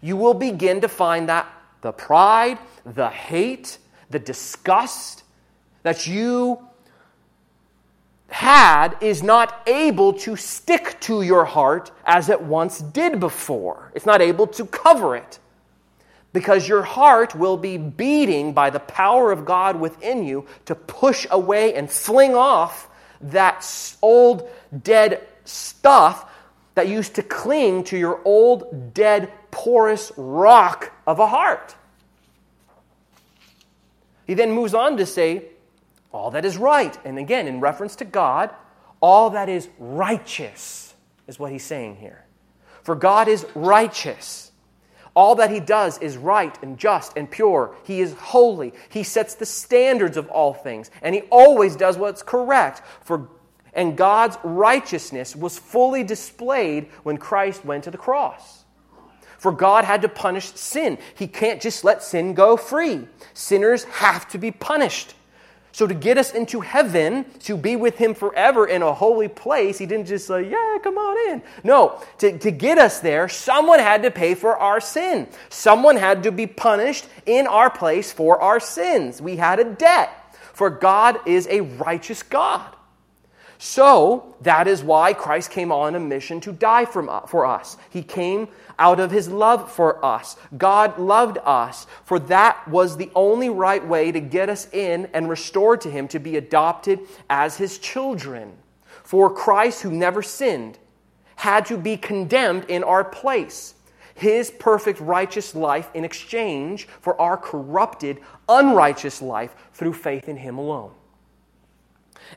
You 0.00 0.16
will 0.16 0.34
begin 0.34 0.80
to 0.82 0.88
find 0.88 1.28
that 1.28 1.50
the 1.80 1.92
pride, 1.92 2.58
the 2.84 3.08
hate, 3.08 3.78
the 4.10 4.18
disgust 4.18 5.24
that 5.82 6.06
you 6.06 6.66
had 8.28 8.96
is 9.00 9.22
not 9.22 9.62
able 9.66 10.12
to 10.12 10.36
stick 10.36 10.96
to 11.00 11.22
your 11.22 11.44
heart 11.44 11.90
as 12.04 12.28
it 12.28 12.40
once 12.40 12.78
did 12.80 13.20
before. 13.20 13.92
It's 13.94 14.06
not 14.06 14.20
able 14.20 14.46
to 14.48 14.64
cover 14.66 15.16
it. 15.16 15.38
Because 16.32 16.68
your 16.68 16.82
heart 16.82 17.34
will 17.34 17.56
be 17.56 17.78
beating 17.78 18.52
by 18.52 18.70
the 18.70 18.80
power 18.80 19.32
of 19.32 19.44
God 19.44 19.80
within 19.80 20.24
you 20.24 20.46
to 20.66 20.74
push 20.74 21.26
away 21.30 21.74
and 21.74 21.90
fling 21.90 22.34
off 22.34 22.85
that 23.20 23.96
old 24.02 24.48
dead 24.82 25.26
stuff 25.44 26.30
that 26.74 26.88
used 26.88 27.14
to 27.14 27.22
cling 27.22 27.84
to 27.84 27.96
your 27.96 28.20
old 28.24 28.92
dead 28.94 29.32
porous 29.50 30.12
rock 30.16 30.92
of 31.06 31.18
a 31.18 31.26
heart. 31.26 31.74
He 34.26 34.34
then 34.34 34.52
moves 34.52 34.74
on 34.74 34.96
to 34.96 35.06
say, 35.06 35.44
all 36.12 36.30
that 36.32 36.44
is 36.44 36.56
right. 36.56 36.96
And 37.04 37.18
again, 37.18 37.46
in 37.46 37.60
reference 37.60 37.96
to 37.96 38.04
God, 38.04 38.50
all 39.00 39.30
that 39.30 39.48
is 39.48 39.68
righteous 39.78 40.94
is 41.26 41.38
what 41.38 41.52
he's 41.52 41.64
saying 41.64 41.96
here. 41.96 42.24
For 42.82 42.94
God 42.94 43.28
is 43.28 43.46
righteous. 43.54 44.45
All 45.16 45.34
that 45.36 45.50
he 45.50 45.60
does 45.60 45.98
is 45.98 46.18
right 46.18 46.56
and 46.62 46.78
just 46.78 47.16
and 47.16 47.28
pure. 47.28 47.74
He 47.84 48.02
is 48.02 48.12
holy. 48.12 48.74
He 48.90 49.02
sets 49.02 49.34
the 49.34 49.46
standards 49.46 50.18
of 50.18 50.28
all 50.28 50.52
things, 50.52 50.90
and 51.00 51.14
he 51.14 51.22
always 51.30 51.74
does 51.74 51.96
what's 51.96 52.22
correct. 52.22 52.82
For 53.02 53.28
and 53.72 53.96
God's 53.96 54.38
righteousness 54.42 55.36
was 55.36 55.58
fully 55.58 56.02
displayed 56.02 56.88
when 57.02 57.18
Christ 57.18 57.64
went 57.64 57.84
to 57.84 57.90
the 57.90 57.98
cross. 57.98 58.64
For 59.38 59.52
God 59.52 59.84
had 59.84 60.02
to 60.02 60.08
punish 60.08 60.46
sin. 60.54 60.96
He 61.14 61.26
can't 61.26 61.60
just 61.60 61.84
let 61.84 62.02
sin 62.02 62.32
go 62.32 62.56
free. 62.56 63.06
Sinners 63.34 63.84
have 63.84 64.26
to 64.28 64.38
be 64.38 64.50
punished. 64.50 65.14
So, 65.76 65.86
to 65.86 65.92
get 65.92 66.16
us 66.16 66.32
into 66.32 66.60
heaven, 66.60 67.26
to 67.40 67.54
be 67.54 67.76
with 67.76 67.98
Him 67.98 68.14
forever 68.14 68.66
in 68.66 68.80
a 68.80 68.94
holy 68.94 69.28
place, 69.28 69.76
He 69.76 69.84
didn't 69.84 70.06
just 70.06 70.26
say, 70.26 70.48
Yeah, 70.48 70.78
come 70.82 70.96
on 70.96 71.30
in. 71.30 71.42
No, 71.64 72.00
to, 72.16 72.38
to 72.38 72.50
get 72.50 72.78
us 72.78 73.00
there, 73.00 73.28
someone 73.28 73.78
had 73.78 74.02
to 74.04 74.10
pay 74.10 74.34
for 74.34 74.56
our 74.56 74.80
sin. 74.80 75.28
Someone 75.50 75.96
had 75.96 76.22
to 76.22 76.32
be 76.32 76.46
punished 76.46 77.06
in 77.26 77.46
our 77.46 77.68
place 77.68 78.10
for 78.10 78.40
our 78.40 78.58
sins. 78.58 79.20
We 79.20 79.36
had 79.36 79.60
a 79.60 79.64
debt, 79.64 80.34
for 80.54 80.70
God 80.70 81.20
is 81.26 81.46
a 81.50 81.60
righteous 81.60 82.22
God. 82.22 82.74
So, 83.58 84.34
that 84.42 84.68
is 84.68 84.82
why 84.82 85.14
Christ 85.14 85.50
came 85.50 85.72
on 85.72 85.94
a 85.94 86.00
mission 86.00 86.40
to 86.42 86.52
die 86.52 86.84
uh, 86.84 87.20
for 87.26 87.46
us. 87.46 87.78
He 87.90 88.02
came 88.02 88.48
out 88.78 89.00
of 89.00 89.10
his 89.10 89.28
love 89.28 89.72
for 89.72 90.04
us. 90.04 90.36
God 90.58 90.98
loved 90.98 91.38
us, 91.44 91.86
for 92.04 92.18
that 92.20 92.66
was 92.68 92.96
the 92.96 93.10
only 93.14 93.48
right 93.48 93.86
way 93.86 94.12
to 94.12 94.20
get 94.20 94.50
us 94.50 94.68
in 94.72 95.08
and 95.14 95.28
restored 95.28 95.80
to 95.82 95.90
him 95.90 96.06
to 96.08 96.18
be 96.18 96.36
adopted 96.36 97.00
as 97.30 97.56
his 97.56 97.78
children. 97.78 98.52
For 99.04 99.32
Christ, 99.32 99.82
who 99.82 99.90
never 99.90 100.22
sinned, 100.22 100.78
had 101.36 101.66
to 101.66 101.78
be 101.78 101.96
condemned 101.96 102.64
in 102.68 102.82
our 102.82 103.04
place. 103.04 103.74
His 104.14 104.50
perfect 104.50 104.98
righteous 105.00 105.54
life 105.54 105.90
in 105.94 106.04
exchange 106.04 106.88
for 107.00 107.20
our 107.20 107.36
corrupted, 107.36 108.18
unrighteous 108.48 109.20
life 109.22 109.54
through 109.72 109.92
faith 109.92 110.28
in 110.28 110.38
him 110.38 110.58
alone. 110.58 110.92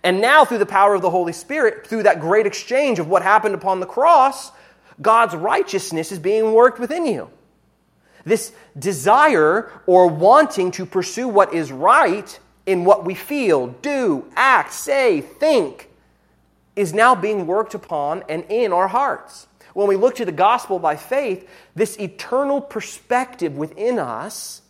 And 0.04 0.22
now, 0.22 0.46
through 0.46 0.60
the 0.60 0.66
power 0.66 0.96
of 0.96 1.02
the 1.02 1.10
Holy 1.10 1.34
Spirit, 1.34 1.88
through 1.88 2.04
that 2.04 2.20
great 2.20 2.46
exchange 2.46 3.00
of 3.00 3.08
what 3.08 3.22
happened 3.22 3.56
upon 3.56 3.80
the 3.80 3.86
cross, 3.86 4.52
God's 5.02 5.36
righteousness 5.36 6.12
is 6.12 6.20
being 6.20 6.54
worked 6.54 6.80
within 6.80 7.06
you. 7.06 7.30
This 8.26 8.52
desire 8.78 9.72
or 9.88 10.08
wanting 10.08 10.72
to 10.72 10.86
pursue 10.86 11.28
what 11.28 11.54
is 11.54 11.72
right 11.72 12.40
in 12.66 12.86
what 12.86 13.06
we 13.06 13.16
feel, 13.16 13.68
do, 13.68 14.26
act, 14.36 14.74
say, 14.74 15.22
think 15.22 15.90
is 16.76 16.94
now 16.94 17.16
being 17.16 17.48
worked 17.48 17.74
upon 17.74 18.24
and 18.30 18.46
in 18.50 18.72
our 18.72 18.88
hearts. 18.88 19.48
When 19.74 19.88
we 19.88 19.96
look 19.96 20.16
to 20.16 20.26
the 20.26 20.32
gospel 20.32 20.80
by 20.80 20.96
faith, 20.96 21.50
this 21.76 21.98
eternal 22.00 22.62
perspective 22.62 23.58
within 23.58 24.00
us 24.00 24.62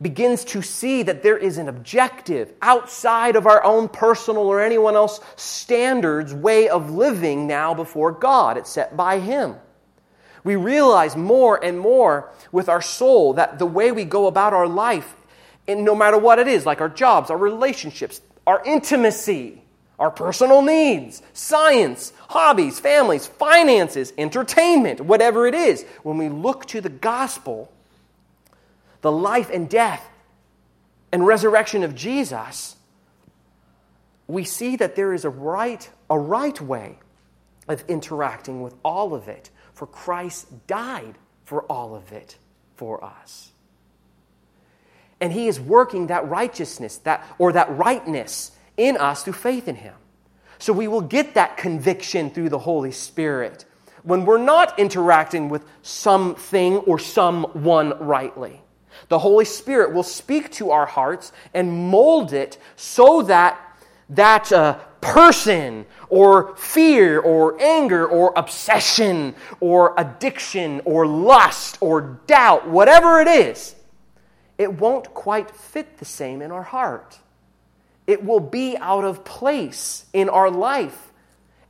begins 0.00 0.44
to 0.44 0.62
see 0.62 1.02
that 1.04 1.22
there 1.22 1.38
is 1.38 1.56
an 1.56 1.68
objective 1.68 2.52
outside 2.60 3.36
of 3.36 3.46
our 3.46 3.64
own 3.64 3.88
personal 3.88 4.42
or 4.42 4.60
anyone 4.60 4.94
else 4.94 5.20
standards 5.36 6.34
way 6.34 6.68
of 6.68 6.90
living 6.90 7.46
now 7.46 7.72
before 7.72 8.12
God. 8.12 8.58
It's 8.58 8.70
set 8.70 8.96
by 8.96 9.20
Him. 9.20 9.54
We 10.44 10.56
realize 10.56 11.16
more 11.16 11.62
and 11.62 11.78
more 11.78 12.30
with 12.52 12.68
our 12.68 12.82
soul 12.82 13.34
that 13.34 13.58
the 13.58 13.66
way 13.66 13.90
we 13.90 14.04
go 14.04 14.26
about 14.26 14.52
our 14.52 14.68
life, 14.68 15.14
and 15.66 15.84
no 15.84 15.94
matter 15.94 16.18
what 16.18 16.38
it 16.38 16.46
is, 16.46 16.66
like 16.66 16.80
our 16.80 16.88
jobs, 16.88 17.30
our 17.30 17.36
relationships, 17.36 18.20
our 18.46 18.62
intimacy, 18.64 19.60
our 19.98 20.10
personal 20.10 20.62
needs, 20.62 21.22
science, 21.32 22.12
hobbies, 22.28 22.78
families, 22.78 23.26
finances, 23.26 24.12
entertainment, 24.18 25.00
whatever 25.00 25.46
it 25.46 25.54
is, 25.54 25.84
when 26.02 26.18
we 26.18 26.28
look 26.28 26.66
to 26.66 26.80
the 26.80 26.90
gospel, 26.90 27.72
the 29.06 29.12
life 29.12 29.50
and 29.50 29.70
death 29.70 30.04
and 31.12 31.24
resurrection 31.24 31.84
of 31.84 31.94
Jesus, 31.94 32.74
we 34.26 34.42
see 34.42 34.74
that 34.74 34.96
there 34.96 35.14
is 35.14 35.24
a 35.24 35.30
right, 35.30 35.88
a 36.10 36.18
right 36.18 36.60
way 36.60 36.98
of 37.68 37.84
interacting 37.86 38.62
with 38.62 38.74
all 38.84 39.14
of 39.14 39.28
it, 39.28 39.48
for 39.74 39.86
Christ 39.86 40.48
died 40.66 41.14
for 41.44 41.62
all 41.66 41.94
of 41.94 42.10
it 42.10 42.36
for 42.74 43.04
us. 43.04 43.52
And 45.20 45.32
he 45.32 45.46
is 45.46 45.60
working 45.60 46.08
that 46.08 46.28
righteousness, 46.28 46.96
that 47.04 47.24
or 47.38 47.52
that 47.52 47.78
rightness 47.78 48.50
in 48.76 48.96
us 48.96 49.22
through 49.22 49.34
faith 49.34 49.68
in 49.68 49.76
him. 49.76 49.94
So 50.58 50.72
we 50.72 50.88
will 50.88 51.00
get 51.00 51.34
that 51.34 51.58
conviction 51.58 52.30
through 52.30 52.48
the 52.48 52.58
Holy 52.58 52.90
Spirit 52.90 53.66
when 54.02 54.24
we're 54.24 54.38
not 54.38 54.80
interacting 54.80 55.48
with 55.48 55.64
something 55.82 56.78
or 56.78 56.98
someone 56.98 57.96
rightly. 58.00 58.62
The 59.08 59.20
Holy 59.20 59.44
Spirit 59.44 59.92
will 59.92 60.02
speak 60.02 60.50
to 60.52 60.70
our 60.70 60.86
hearts 60.86 61.32
and 61.54 61.90
mold 61.90 62.32
it 62.32 62.58
so 62.74 63.22
that 63.22 63.60
that 64.08 64.52
uh, 64.52 64.78
person 65.00 65.86
or 66.08 66.56
fear 66.56 67.20
or 67.20 67.60
anger 67.60 68.06
or 68.06 68.32
obsession 68.36 69.34
or 69.60 69.94
addiction 69.96 70.80
or 70.84 71.06
lust 71.06 71.78
or 71.80 72.20
doubt, 72.26 72.68
whatever 72.68 73.20
it 73.20 73.28
is, 73.28 73.74
it 74.58 74.72
won't 74.72 75.12
quite 75.14 75.50
fit 75.50 75.98
the 75.98 76.04
same 76.04 76.42
in 76.42 76.50
our 76.50 76.62
heart. 76.62 77.18
It 78.06 78.24
will 78.24 78.40
be 78.40 78.76
out 78.76 79.04
of 79.04 79.24
place 79.24 80.06
in 80.12 80.28
our 80.28 80.50
life, 80.50 81.12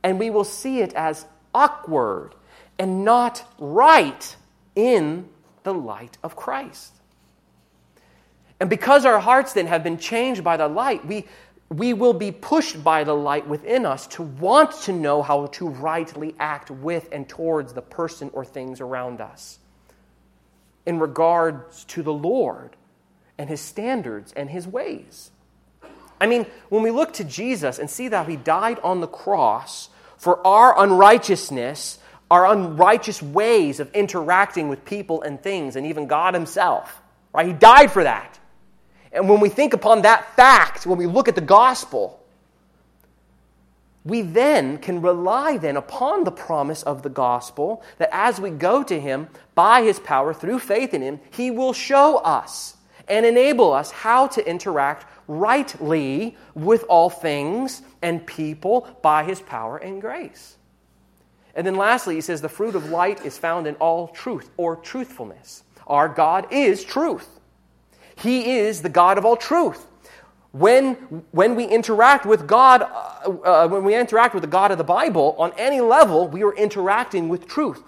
and 0.03 0.19
we 0.19 0.29
will 0.29 0.43
see 0.43 0.79
it 0.79 0.93
as 0.93 1.25
awkward 1.53 2.35
and 2.77 3.03
not 3.03 3.43
right 3.57 4.35
in 4.75 5.27
the 5.63 5.73
light 5.73 6.17
of 6.23 6.35
Christ. 6.35 6.96
And 8.59 8.69
because 8.69 9.05
our 9.05 9.19
hearts 9.19 9.53
then 9.53 9.67
have 9.67 9.83
been 9.83 9.97
changed 9.97 10.43
by 10.43 10.57
the 10.57 10.67
light, 10.67 11.05
we, 11.05 11.25
we 11.69 11.93
will 11.93 12.13
be 12.13 12.31
pushed 12.31 12.83
by 12.83 13.03
the 13.03 13.13
light 13.13 13.47
within 13.47 13.85
us 13.85 14.07
to 14.07 14.23
want 14.23 14.71
to 14.83 14.93
know 14.93 15.21
how 15.21 15.47
to 15.47 15.67
rightly 15.67 16.33
act 16.39 16.71
with 16.71 17.09
and 17.11 17.27
towards 17.27 17.73
the 17.73 17.81
person 17.81 18.31
or 18.33 18.45
things 18.45 18.81
around 18.81 19.21
us 19.21 19.59
in 20.85 20.99
regards 20.99 21.83
to 21.85 22.01
the 22.01 22.13
Lord 22.13 22.75
and 23.37 23.49
his 23.49 23.61
standards 23.61 24.33
and 24.35 24.49
his 24.49 24.65
ways. 24.65 25.31
I 26.19 26.25
mean, 26.25 26.47
when 26.69 26.81
we 26.81 26.89
look 26.89 27.13
to 27.13 27.23
Jesus 27.23 27.77
and 27.77 27.89
see 27.89 28.07
that 28.07 28.27
he 28.27 28.37
died 28.37 28.79
on 28.79 29.01
the 29.01 29.07
cross 29.07 29.89
for 30.17 30.45
our 30.47 30.81
unrighteousness, 30.81 31.99
our 32.31 32.47
unrighteous 32.47 33.21
ways 33.21 33.79
of 33.79 33.93
interacting 33.93 34.69
with 34.69 34.83
people 34.85 35.21
and 35.21 35.41
things, 35.41 35.75
and 35.75 35.85
even 35.85 36.07
God 36.07 36.33
himself, 36.33 37.01
right? 37.33 37.45
He 37.45 37.53
died 37.53 37.91
for 37.91 38.03
that. 38.03 38.39
And 39.17 39.27
when 39.27 39.39
we 39.39 39.49
think 39.49 39.73
upon 39.73 40.03
that 40.03 40.35
fact, 40.35 40.85
when 40.85 40.99
we 40.99 41.07
look 41.07 41.27
at 41.27 41.33
the 41.33 41.41
gospel, 41.41 42.23
we 44.05 44.21
then 44.21 44.77
can 44.77 45.01
rely 45.01 45.57
then 45.57 45.75
upon 45.75 46.23
the 46.23 46.31
promise 46.31 46.83
of 46.83 47.01
the 47.01 47.09
gospel 47.09 47.81
that 47.97 48.09
as 48.11 48.39
we 48.39 48.51
go 48.51 48.83
to 48.83 48.99
him 48.99 49.27
by 49.55 49.81
his 49.81 49.99
power 49.99 50.35
through 50.35 50.59
faith 50.59 50.93
in 50.93 51.01
him 51.01 51.19
he 51.31 51.49
will 51.49 51.73
show 51.73 52.17
us 52.17 52.77
and 53.07 53.25
enable 53.25 53.73
us 53.73 53.89
how 53.89 54.27
to 54.27 54.47
interact 54.47 55.05
rightly 55.27 56.37
with 56.53 56.85
all 56.87 57.09
things 57.09 57.81
and 58.03 58.25
people 58.25 58.87
by 59.01 59.23
his 59.23 59.41
power 59.41 59.77
and 59.77 59.99
grace. 59.99 60.57
And 61.55 61.65
then 61.65 61.75
lastly 61.75 62.15
he 62.15 62.21
says 62.21 62.41
the 62.41 62.49
fruit 62.49 62.75
of 62.75 62.91
light 62.91 63.25
is 63.25 63.37
found 63.37 63.65
in 63.65 63.75
all 63.75 64.09
truth 64.09 64.51
or 64.57 64.75
truthfulness. 64.75 65.63
Our 65.87 66.07
god 66.07 66.47
is 66.51 66.83
truth 66.85 67.36
he 68.17 68.57
is 68.57 68.81
the 68.81 68.89
god 68.89 69.17
of 69.17 69.25
all 69.25 69.37
truth 69.37 69.87
when, 70.51 70.93
when 71.31 71.55
we 71.55 71.65
interact 71.65 72.25
with 72.25 72.47
God, 72.47 72.81
uh, 72.81 73.29
uh, 73.29 73.67
when 73.67 73.83
we 73.83 73.95
interact 73.95 74.33
with 74.33 74.41
the 74.41 74.47
God 74.47 74.71
of 74.71 74.77
the 74.77 74.83
Bible, 74.83 75.35
on 75.37 75.53
any 75.57 75.81
level, 75.81 76.27
we 76.27 76.43
are 76.43 76.55
interacting 76.55 77.29
with 77.29 77.47
truth. 77.47 77.83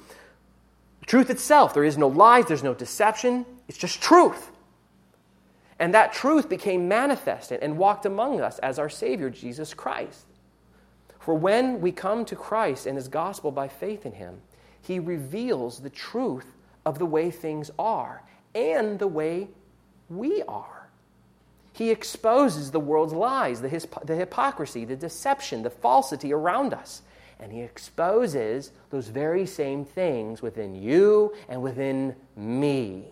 Truth 1.05 1.29
itself. 1.29 1.73
There 1.73 1.83
is 1.83 1.97
no 1.97 2.07
lies, 2.07 2.45
there's 2.45 2.63
no 2.63 2.73
deception, 2.73 3.45
it's 3.67 3.77
just 3.77 4.01
truth. 4.01 4.51
And 5.79 5.93
that 5.93 6.13
truth 6.13 6.49
became 6.49 6.87
manifested 6.87 7.61
and 7.63 7.77
walked 7.77 8.05
among 8.05 8.41
us 8.41 8.59
as 8.59 8.77
our 8.77 8.89
Savior, 8.89 9.29
Jesus 9.29 9.73
Christ. 9.73 10.25
For 11.19 11.33
when 11.33 11.81
we 11.81 11.91
come 11.91 12.25
to 12.25 12.35
Christ 12.35 12.85
and 12.85 12.97
His 12.97 13.07
gospel 13.07 13.51
by 13.51 13.67
faith 13.67 14.05
in 14.05 14.11
Him, 14.11 14.41
He 14.81 14.99
reveals 14.99 15.79
the 15.79 15.89
truth 15.89 16.53
of 16.85 16.99
the 16.99 17.05
way 17.05 17.31
things 17.31 17.71
are 17.79 18.21
and 18.53 18.99
the 18.99 19.07
way 19.07 19.47
we 20.09 20.43
are. 20.43 20.89
He 21.73 21.91
exposes 21.91 22.71
the 22.71 22.79
world's 22.79 23.13
lies, 23.13 23.61
the, 23.61 23.87
the 24.03 24.15
hypocrisy, 24.15 24.85
the 24.85 24.95
deception, 24.95 25.63
the 25.63 25.69
falsity 25.69 26.33
around 26.33 26.73
us. 26.73 27.01
And 27.39 27.53
he 27.53 27.61
exposes 27.61 28.71
those 28.89 29.07
very 29.07 29.45
same 29.45 29.85
things 29.85 30.41
within 30.41 30.75
you 30.75 31.33
and 31.47 31.61
within 31.61 32.15
me, 32.35 33.05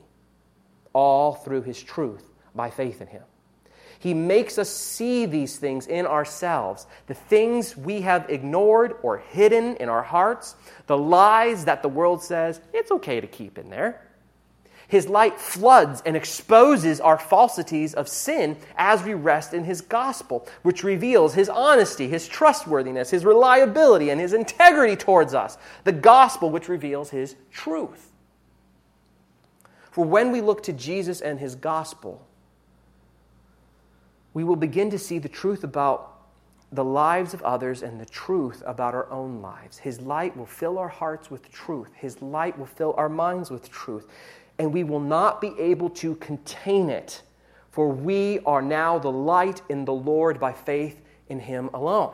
all 0.92 1.34
through 1.34 1.62
his 1.62 1.82
truth 1.82 2.26
by 2.54 2.70
faith 2.70 3.00
in 3.00 3.08
him. 3.08 3.24
He 4.00 4.14
makes 4.14 4.58
us 4.58 4.70
see 4.70 5.26
these 5.26 5.58
things 5.58 5.88
in 5.88 6.06
ourselves, 6.06 6.86
the 7.08 7.14
things 7.14 7.76
we 7.76 8.02
have 8.02 8.30
ignored 8.30 8.96
or 9.02 9.18
hidden 9.18 9.76
in 9.78 9.90
our 9.90 10.04
hearts, 10.04 10.56
the 10.86 10.98
lies 10.98 11.66
that 11.66 11.82
the 11.82 11.90
world 11.90 12.22
says 12.22 12.62
it's 12.74 12.92
okay 12.92 13.22
to 13.22 13.28
keep 13.28 13.58
in 13.58 13.70
there. 13.70 14.07
His 14.88 15.10
light 15.10 15.38
floods 15.38 16.02
and 16.06 16.16
exposes 16.16 17.02
our 17.02 17.18
falsities 17.18 17.94
of 17.94 18.08
sin 18.08 18.56
as 18.78 19.04
we 19.04 19.14
rest 19.14 19.54
in 19.54 19.66
His 19.66 19.82
gospel, 19.82 20.48
which 20.64 20.84
reveals 20.84 21.34
His 21.34 21.50
honesty, 21.50 22.08
His 22.08 22.26
trustworthiness, 22.26 23.10
His 23.10 23.26
reliability, 23.26 24.10
and 24.10 24.22
His 24.22 24.32
integrity 24.32 24.96
towards 24.96 25.34
us. 25.34 25.58
The 25.84 25.92
gospel, 25.92 26.50
which 26.50 26.70
reveals 26.70 27.10
His 27.10 27.36
truth. 27.52 28.12
For 29.92 30.06
when 30.06 30.32
we 30.32 30.40
look 30.40 30.64
to 30.64 30.74
Jesus 30.74 31.20
and 31.20 31.40
His 31.40 31.56
gospel, 31.56 32.26
we 34.34 34.46
will 34.46 34.56
begin 34.56 34.90
to 34.92 35.00
see 35.00 35.20
the 35.20 35.28
truth 35.28 35.66
about 35.66 36.14
the 36.72 36.84
lives 36.84 37.34
of 37.34 37.42
others 37.44 37.82
and 37.82 38.00
the 38.00 38.06
truth 38.06 38.62
about 38.66 38.94
our 38.94 39.10
own 39.10 39.42
lives. 39.42 39.80
His 39.80 40.02
light 40.02 40.36
will 40.36 40.46
fill 40.46 40.78
our 40.78 40.90
hearts 40.90 41.32
with 41.32 41.50
truth. 41.50 41.90
His 41.96 42.22
light 42.22 42.58
will 42.58 42.66
fill 42.66 42.94
our 42.98 43.10
minds 43.10 43.50
with 43.50 43.70
truth 43.70 44.06
and 44.60 44.74
we 44.74 44.84
will 44.84 45.00
not 45.00 45.42
be 45.42 45.54
able 45.60 45.90
to 45.92 46.16
contain 46.16 46.90
it, 46.90 47.22
for 47.72 47.90
we 47.90 48.40
are 48.46 48.62
now 48.62 48.98
the 48.98 49.12
light 49.12 49.62
in 49.70 49.86
the 49.86 49.94
Lord 49.94 50.40
by 50.40 50.54
faith 50.54 51.00
in 51.30 51.40
Him 51.40 51.70
alone. 51.74 52.14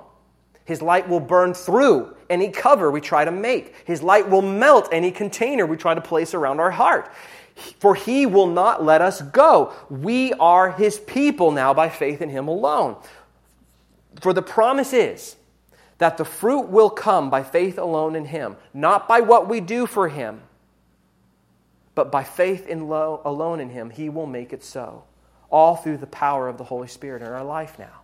His 0.65 0.81
light 0.81 1.07
will 1.09 1.19
burn 1.19 1.53
through 1.53 2.15
any 2.29 2.49
cover 2.49 2.89
we 2.89 3.01
try 3.01 3.25
to 3.25 3.31
make. 3.31 3.75
His 3.85 4.01
light 4.01 4.29
will 4.29 4.41
melt 4.41 4.89
any 4.91 5.11
container 5.11 5.65
we 5.65 5.75
try 5.75 5.93
to 5.93 6.01
place 6.01 6.33
around 6.33 6.59
our 6.59 6.71
heart. 6.71 7.11
For 7.79 7.93
he 7.93 8.25
will 8.25 8.47
not 8.47 8.83
let 8.83 9.01
us 9.01 9.21
go. 9.21 9.73
We 9.89 10.33
are 10.33 10.71
his 10.71 10.99
people 10.99 11.51
now 11.51 11.73
by 11.73 11.89
faith 11.89 12.21
in 12.21 12.29
him 12.29 12.47
alone. 12.47 12.95
For 14.21 14.33
the 14.33 14.41
promise 14.41 14.93
is 14.93 15.35
that 15.97 16.17
the 16.17 16.25
fruit 16.25 16.69
will 16.69 16.89
come 16.89 17.29
by 17.29 17.43
faith 17.43 17.77
alone 17.77 18.15
in 18.15 18.25
him, 18.25 18.55
not 18.73 19.07
by 19.07 19.19
what 19.19 19.49
we 19.49 19.59
do 19.59 19.85
for 19.85 20.07
him 20.07 20.41
but 21.95 22.11
by 22.11 22.23
faith 22.23 22.67
in 22.67 22.87
lo- 22.87 23.21
alone 23.25 23.59
in 23.59 23.69
Him, 23.69 23.89
He 23.89 24.09
will 24.09 24.25
make 24.25 24.53
it 24.53 24.63
so. 24.63 25.03
All 25.49 25.75
through 25.75 25.97
the 25.97 26.07
power 26.07 26.47
of 26.47 26.57
the 26.57 26.63
Holy 26.63 26.87
Spirit 26.87 27.21
in 27.21 27.27
our 27.27 27.43
life 27.43 27.77
now. 27.77 28.01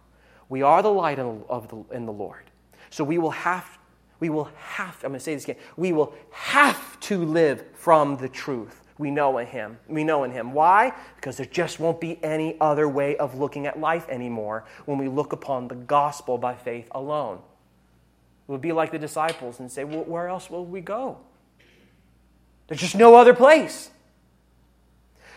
We 0.50 0.62
are 0.62 0.82
the 0.82 0.92
light 0.92 1.20
of 1.20 1.68
the, 1.70 1.96
in 1.96 2.06
the 2.06 2.14
Lord. 2.14 2.44
So 2.90 3.04
we 3.04 3.18
will 3.18 3.32
have, 3.32 3.78
we 4.20 4.30
will 4.30 4.50
have, 4.56 4.96
I'm 5.04 5.12
going 5.12 5.14
to 5.14 5.20
say 5.20 5.36
this 5.36 5.44
again, 5.44 5.58
we 5.78 5.92
will 5.92 6.14
have 6.32 7.00
to 7.02 7.24
live 7.24 7.64
from 7.74 8.18
the 8.18 8.30
truth 8.30 8.84
we 9.00 9.10
know 9.10 9.38
in 9.38 9.48
Him. 9.48 9.80
We 9.88 10.04
know 10.04 10.26
in 10.26 10.32
Him. 10.32 10.52
Why? 10.52 10.94
Because 11.16 11.38
there 11.38 11.46
just 11.46 11.80
won't 11.80 12.02
be 12.02 12.22
any 12.22 12.58
other 12.60 12.88
way 12.88 13.16
of 13.16 13.40
looking 13.40 13.66
at 13.66 13.80
life 13.80 14.08
anymore 14.10 14.66
when 14.86 14.98
we 14.98 15.08
look 15.08 15.32
upon 15.32 15.70
the 15.70 15.76
gospel 15.76 16.38
by 16.38 16.54
faith 16.54 16.88
alone. 16.92 17.38
It 17.38 18.52
would 18.52 18.62
be 18.62 18.74
like 18.74 18.92
the 18.92 19.00
disciples 19.00 19.60
and 19.62 19.72
say, 19.72 19.86
well, 19.86 20.04
where 20.04 20.28
else 20.28 20.50
will 20.50 20.66
we 20.66 20.82
go? 20.82 21.18
There's 22.70 22.82
just 22.82 22.96
no 22.96 23.16
other 23.16 23.34
place. 23.34 23.90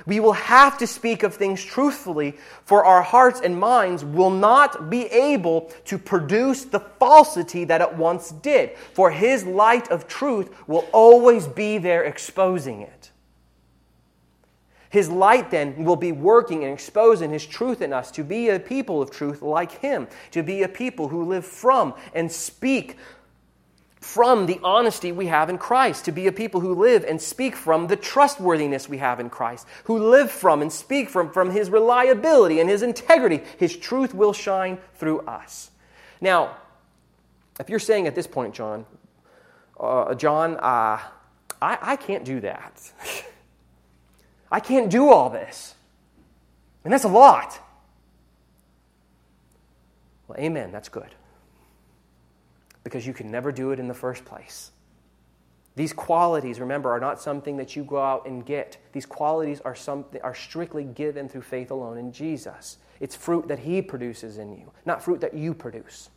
We 0.04 0.20
will 0.20 0.32
have 0.32 0.78
to 0.78 0.86
speak 0.86 1.22
of 1.22 1.34
things 1.34 1.64
truthfully, 1.64 2.36
for 2.64 2.84
our 2.84 3.02
hearts 3.02 3.40
and 3.40 3.58
minds 3.58 4.04
will 4.04 4.30
not 4.30 4.90
be 4.90 5.06
able 5.06 5.72
to 5.86 5.96
produce 5.96 6.64
the 6.64 6.80
falsity 6.80 7.64
that 7.64 7.80
it 7.80 7.94
once 7.94 8.30
did. 8.30 8.76
For 8.94 9.10
His 9.10 9.44
light 9.44 9.90
of 9.90 10.08
truth 10.08 10.50
will 10.66 10.86
always 10.92 11.46
be 11.46 11.78
there 11.78 12.04
exposing 12.04 12.82
it. 12.82 13.10
His 14.90 15.08
light 15.08 15.50
then 15.50 15.84
will 15.84 15.96
be 15.96 16.12
working 16.12 16.64
and 16.64 16.74
exposing 16.74 17.30
His 17.30 17.46
truth 17.46 17.80
in 17.80 17.92
us 17.92 18.10
to 18.10 18.24
be 18.24 18.50
a 18.50 18.58
people 18.58 19.00
of 19.00 19.10
truth 19.10 19.40
like 19.40 19.72
Him, 19.78 20.08
to 20.32 20.42
be 20.42 20.64
a 20.64 20.68
people 20.68 21.08
who 21.08 21.24
live 21.24 21.46
from 21.46 21.94
and 22.12 22.30
speak 22.30 22.98
from 24.02 24.46
the 24.46 24.58
honesty 24.64 25.12
we 25.12 25.26
have 25.26 25.48
in 25.48 25.56
Christ, 25.56 26.06
to 26.06 26.12
be 26.12 26.26
a 26.26 26.32
people 26.32 26.60
who 26.60 26.74
live 26.74 27.04
and 27.04 27.22
speak 27.22 27.54
from 27.54 27.86
the 27.86 27.94
trustworthiness 27.94 28.88
we 28.88 28.98
have 28.98 29.20
in 29.20 29.30
Christ, 29.30 29.66
who 29.84 29.96
live 29.96 30.28
from 30.28 30.60
and 30.60 30.72
speak 30.72 31.08
from, 31.08 31.30
from 31.30 31.52
His 31.52 31.70
reliability 31.70 32.58
and 32.58 32.68
His 32.68 32.82
integrity. 32.82 33.42
His 33.58 33.76
truth 33.76 34.12
will 34.12 34.32
shine 34.32 34.78
through 34.96 35.20
us. 35.20 35.70
Now, 36.20 36.56
if 37.60 37.70
you're 37.70 37.78
saying 37.78 38.08
at 38.08 38.16
this 38.16 38.26
point, 38.26 38.54
John, 38.54 38.86
uh, 39.78 40.14
John, 40.14 40.56
uh, 40.56 40.98
I, 41.60 41.78
I 41.80 41.96
can't 41.96 42.24
do 42.24 42.40
that. 42.40 42.92
I 44.50 44.58
can't 44.58 44.90
do 44.90 45.10
all 45.10 45.30
this. 45.30 45.76
And 46.82 46.92
that's 46.92 47.04
a 47.04 47.08
lot. 47.08 47.60
Well, 50.26 50.38
amen. 50.40 50.72
That's 50.72 50.88
good 50.88 51.14
because 52.84 53.06
you 53.06 53.12
can 53.12 53.30
never 53.30 53.52
do 53.52 53.70
it 53.70 53.78
in 53.78 53.88
the 53.88 53.94
first 53.94 54.24
place. 54.24 54.72
These 55.74 55.92
qualities, 55.92 56.60
remember, 56.60 56.90
are 56.90 57.00
not 57.00 57.20
something 57.20 57.56
that 57.56 57.74
you 57.76 57.84
go 57.84 58.00
out 58.00 58.26
and 58.26 58.44
get. 58.44 58.76
These 58.92 59.06
qualities 59.06 59.60
are, 59.62 59.74
something, 59.74 60.20
are 60.22 60.34
strictly 60.34 60.84
given 60.84 61.28
through 61.28 61.42
faith 61.42 61.70
alone 61.70 61.96
in 61.96 62.12
Jesus. 62.12 62.76
It's 63.00 63.16
fruit 63.16 63.48
that 63.48 63.60
He 63.60 63.80
produces 63.80 64.38
in 64.38 64.52
you, 64.52 64.70
not 64.84 65.02
fruit 65.02 65.20
that 65.22 65.34
you 65.34 65.54
produce. 65.54 66.10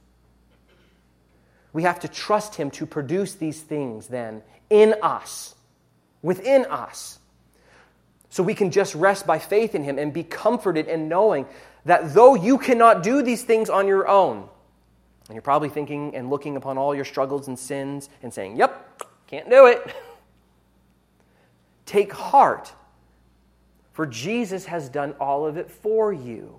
We 1.71 1.83
have 1.83 1.99
to 2.01 2.07
trust 2.07 2.55
Him 2.55 2.69
to 2.71 2.85
produce 2.85 3.35
these 3.35 3.61
things 3.61 4.07
then 4.07 4.43
in 4.69 4.95
us, 5.01 5.55
within 6.21 6.65
us. 6.65 7.19
So 8.29 8.43
we 8.43 8.55
can 8.55 8.71
just 8.71 8.93
rest 8.95 9.25
by 9.25 9.39
faith 9.39 9.73
in 9.73 9.83
Him 9.83 9.97
and 9.97 10.11
be 10.11 10.23
comforted 10.23 10.87
in 10.87 11.07
knowing 11.07 11.45
that 11.85 12.13
though 12.13 12.35
you 12.35 12.57
cannot 12.57 13.03
do 13.03 13.21
these 13.21 13.43
things 13.43 13.69
on 13.69 13.87
your 13.87 14.07
own, 14.07 14.49
and 15.27 15.35
you're 15.35 15.41
probably 15.41 15.69
thinking 15.69 16.15
and 16.15 16.29
looking 16.29 16.55
upon 16.55 16.77
all 16.77 16.93
your 16.93 17.05
struggles 17.05 17.47
and 17.47 17.57
sins 17.57 18.09
and 18.21 18.33
saying, 18.33 18.57
Yep, 18.57 19.03
can't 19.27 19.49
do 19.49 19.65
it. 19.65 19.95
Take 21.85 22.13
heart, 22.13 22.73
for 23.93 24.05
Jesus 24.05 24.65
has 24.65 24.89
done 24.89 25.13
all 25.19 25.45
of 25.45 25.57
it 25.57 25.69
for 25.69 26.13
you. 26.13 26.55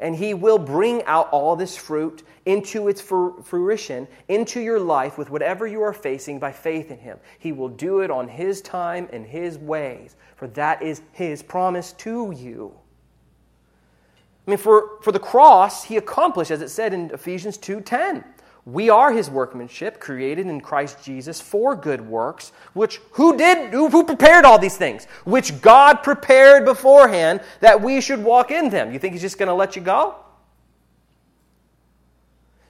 And 0.00 0.14
he 0.16 0.34
will 0.34 0.58
bring 0.58 1.04
out 1.04 1.28
all 1.30 1.54
this 1.54 1.76
fruit 1.76 2.24
into 2.46 2.88
its 2.88 3.00
fruition, 3.00 4.08
into 4.28 4.60
your 4.60 4.80
life 4.80 5.16
with 5.16 5.30
whatever 5.30 5.66
you 5.66 5.82
are 5.82 5.92
facing 5.92 6.40
by 6.40 6.50
faith 6.50 6.90
in 6.90 6.98
him. 6.98 7.18
He 7.38 7.52
will 7.52 7.68
do 7.68 8.00
it 8.00 8.10
on 8.10 8.26
his 8.26 8.60
time 8.60 9.08
and 9.12 9.24
his 9.24 9.56
ways, 9.56 10.16
for 10.34 10.48
that 10.48 10.82
is 10.82 11.02
his 11.12 11.42
promise 11.42 11.92
to 11.92 12.32
you. 12.36 12.74
I 14.46 14.50
mean, 14.50 14.58
for, 14.58 14.98
for 15.00 15.12
the 15.12 15.18
cross, 15.18 15.84
he 15.84 15.96
accomplished, 15.96 16.50
as 16.50 16.60
it 16.60 16.68
said 16.68 16.92
in 16.92 17.10
Ephesians 17.10 17.56
2.10. 17.58 18.24
We 18.66 18.88
are 18.88 19.12
his 19.12 19.30
workmanship, 19.30 20.00
created 20.00 20.46
in 20.46 20.60
Christ 20.60 21.02
Jesus 21.04 21.40
for 21.40 21.76
good 21.76 22.00
works, 22.00 22.52
which 22.72 23.00
who 23.12 23.36
did, 23.36 23.72
who, 23.72 23.90
who 23.90 24.04
prepared 24.04 24.46
all 24.46 24.58
these 24.58 24.76
things? 24.76 25.04
Which 25.24 25.60
God 25.60 26.02
prepared 26.02 26.64
beforehand 26.64 27.42
that 27.60 27.80
we 27.80 28.00
should 28.00 28.24
walk 28.24 28.50
in 28.50 28.70
them. 28.70 28.90
You 28.92 28.98
think 28.98 29.12
he's 29.12 29.22
just 29.22 29.38
going 29.38 29.48
to 29.48 29.54
let 29.54 29.76
you 29.76 29.82
go? 29.82 30.16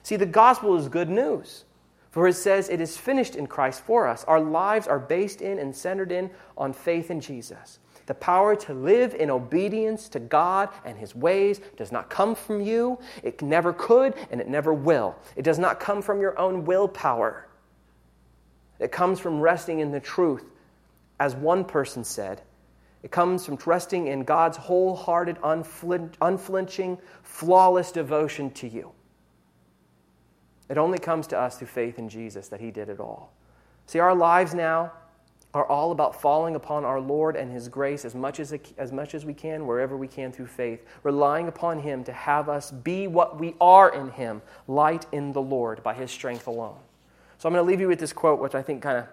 See, 0.03 0.17
the 0.17 0.25
gospel 0.25 0.75
is 0.75 0.89
good 0.89 1.09
news. 1.09 1.63
For 2.11 2.29
it 2.29 2.33
says 2.35 2.69
it 2.69 2.79
is 2.79 2.97
finished 2.97 3.35
in 3.35 3.45
Christ 3.45 3.81
for 3.81 4.07
us. 4.07 4.23
Our 4.23 4.39
lives 4.39 4.87
are 4.87 4.99
based 4.99 5.41
in 5.41 5.59
and 5.59 5.75
centered 5.75 6.13
in 6.13 6.29
on 6.57 6.71
faith 6.71 7.11
in 7.11 7.19
Jesus. 7.19 7.79
The 8.05 8.13
power 8.13 8.55
to 8.55 8.73
live 8.73 9.15
in 9.15 9.29
obedience 9.31 10.09
to 10.09 10.19
God 10.19 10.69
and 10.83 10.97
His 10.97 11.15
ways 11.15 11.59
does 11.75 11.91
not 11.91 12.09
come 12.09 12.35
from 12.35 12.61
you. 12.61 12.99
It 13.23 13.41
never 13.41 13.73
could, 13.73 14.13
and 14.29 14.39
it 14.39 14.47
never 14.47 14.73
will. 14.73 15.15
It 15.35 15.41
does 15.41 15.57
not 15.57 15.79
come 15.79 16.01
from 16.01 16.21
your 16.21 16.37
own 16.37 16.65
willpower. 16.65 17.47
It 18.79 18.91
comes 18.91 19.19
from 19.19 19.39
resting 19.39 19.79
in 19.79 19.91
the 19.91 19.99
truth. 19.99 20.45
As 21.19 21.35
one 21.35 21.63
person 21.65 22.03
said, 22.03 22.41
it 23.01 23.11
comes 23.11 23.45
from 23.45 23.57
resting 23.65 24.07
in 24.07 24.23
God's 24.23 24.57
wholehearted, 24.57 25.37
unflinching, 25.43 26.97
flawless 27.23 27.91
devotion 27.91 28.51
to 28.51 28.67
you. 28.67 28.91
It 30.69 30.77
only 30.77 30.97
comes 30.97 31.27
to 31.27 31.39
us 31.39 31.57
through 31.57 31.67
faith 31.67 31.99
in 31.99 32.09
Jesus 32.09 32.49
that 32.49 32.59
He 32.59 32.71
did 32.71 32.89
it 32.89 32.99
all. 32.99 33.31
See, 33.85 33.99
our 33.99 34.15
lives 34.15 34.53
now 34.53 34.91
are 35.55 35.65
all 35.65 35.91
about 35.91 36.21
falling 36.21 36.55
upon 36.55 36.83
our 36.83 36.99
Lord 36.99 37.35
and 37.35 37.51
His 37.51 37.69
grace 37.69 38.05
as 38.05 38.13
much 38.13 38.39
as, 38.39 38.53
as 38.77 38.91
much 38.91 39.15
as 39.15 39.25
we 39.25 39.33
can, 39.33 39.65
wherever 39.65 39.95
we 39.95 40.07
can 40.07 40.31
through 40.31 40.47
faith, 40.47 40.85
relying 41.03 41.47
upon 41.47 41.79
Him 41.79 42.03
to 42.03 42.13
have 42.13 42.49
us 42.49 42.71
be 42.71 43.07
what 43.07 43.39
we 43.39 43.55
are 43.61 43.93
in 43.93 44.09
Him, 44.11 44.41
light 44.67 45.05
in 45.11 45.31
the 45.33 45.41
Lord 45.41 45.81
by 45.81 45.93
His 45.93 46.11
strength 46.11 46.47
alone. 46.47 46.77
So 47.37 47.47
I'm 47.47 47.53
going 47.53 47.65
to 47.65 47.69
leave 47.69 47.79
you 47.79 47.87
with 47.87 47.99
this 47.99 48.13
quote, 48.13 48.39
which 48.39 48.53
I 48.53 48.61
think 48.61 48.81
kind 48.81 48.97
of 48.97 49.05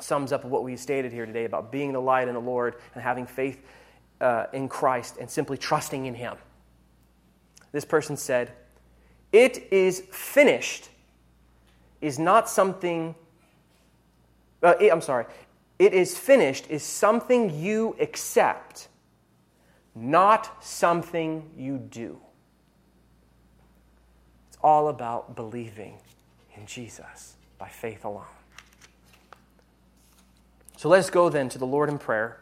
sums 0.00 0.32
up 0.32 0.44
what 0.44 0.64
we 0.64 0.76
stated 0.76 1.12
here 1.12 1.26
today 1.26 1.44
about 1.44 1.70
being 1.70 1.92
the 1.92 2.00
light 2.00 2.28
in 2.28 2.34
the 2.34 2.40
Lord 2.40 2.76
and 2.94 3.02
having 3.02 3.26
faith 3.26 3.62
uh, 4.20 4.46
in 4.52 4.68
Christ 4.68 5.16
and 5.20 5.30
simply 5.30 5.56
trusting 5.56 6.06
in 6.06 6.14
Him. 6.14 6.36
This 7.70 7.84
person 7.84 8.16
said, 8.16 8.52
It 9.32 9.72
is 9.72 10.00
finished 10.10 10.88
is 12.02 12.18
not 12.18 12.50
something, 12.50 13.14
uh, 14.62 14.74
I'm 14.80 15.00
sorry, 15.00 15.24
it 15.82 15.94
is 15.94 16.16
finished 16.16 16.70
is 16.70 16.84
something 16.84 17.58
you 17.58 17.96
accept, 17.98 18.86
not 19.96 20.64
something 20.64 21.50
you 21.56 21.76
do. 21.76 22.20
It's 24.46 24.58
all 24.62 24.86
about 24.86 25.34
believing 25.34 25.98
in 26.56 26.66
Jesus 26.66 27.34
by 27.58 27.66
faith 27.66 28.04
alone. 28.04 28.22
So 30.76 30.88
let 30.88 31.00
us 31.00 31.10
go 31.10 31.28
then 31.28 31.48
to 31.48 31.58
the 31.58 31.66
Lord 31.66 31.88
in 31.88 31.98
prayer. 31.98 32.38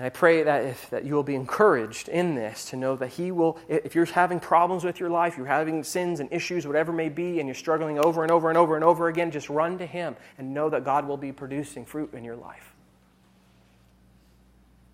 And 0.00 0.06
I 0.06 0.08
pray 0.08 0.42
that, 0.44 0.64
if, 0.64 0.88
that 0.88 1.04
you 1.04 1.14
will 1.14 1.22
be 1.22 1.34
encouraged 1.34 2.08
in 2.08 2.34
this 2.34 2.70
to 2.70 2.76
know 2.76 2.96
that 2.96 3.08
He 3.08 3.30
will, 3.30 3.58
if 3.68 3.94
you're 3.94 4.06
having 4.06 4.40
problems 4.40 4.82
with 4.82 4.98
your 4.98 5.10
life, 5.10 5.36
you're 5.36 5.44
having 5.44 5.84
sins 5.84 6.20
and 6.20 6.32
issues, 6.32 6.66
whatever 6.66 6.90
may 6.90 7.10
be, 7.10 7.38
and 7.38 7.46
you're 7.46 7.54
struggling 7.54 7.98
over 7.98 8.22
and 8.22 8.32
over 8.32 8.48
and 8.48 8.56
over 8.56 8.76
and 8.76 8.82
over 8.82 9.08
again, 9.08 9.30
just 9.30 9.50
run 9.50 9.76
to 9.76 9.84
Him 9.84 10.16
and 10.38 10.54
know 10.54 10.70
that 10.70 10.86
God 10.86 11.06
will 11.06 11.18
be 11.18 11.32
producing 11.32 11.84
fruit 11.84 12.14
in 12.14 12.24
your 12.24 12.36
life. 12.36 12.74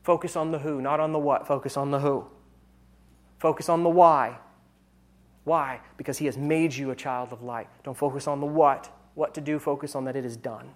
Focus 0.03 0.35
on 0.35 0.51
the 0.51 0.59
who, 0.59 0.83
not 0.83 0.99
on 0.99 1.13
the 1.13 1.21
what. 1.21 1.47
Focus 1.47 1.77
on 1.77 1.93
the 1.93 2.01
who. 2.01 2.27
Focus 3.39 3.69
on 3.69 3.85
the 3.85 3.89
why. 3.89 4.37
Why? 5.45 5.83
Because 5.97 6.19
He 6.19 6.27
has 6.27 6.37
made 6.37 6.75
you 6.75 6.91
a 6.91 6.97
child 6.97 7.33
of 7.33 7.45
light. 7.45 7.69
Don't 7.85 7.97
focus 7.97 8.27
on 8.27 8.41
the 8.41 8.47
what. 8.47 8.93
What 9.15 9.35
to 9.35 9.41
do, 9.41 9.61
focus 9.61 9.95
on 9.95 10.05
that 10.07 10.17
it 10.17 10.25
is 10.25 10.37
done. 10.37 10.71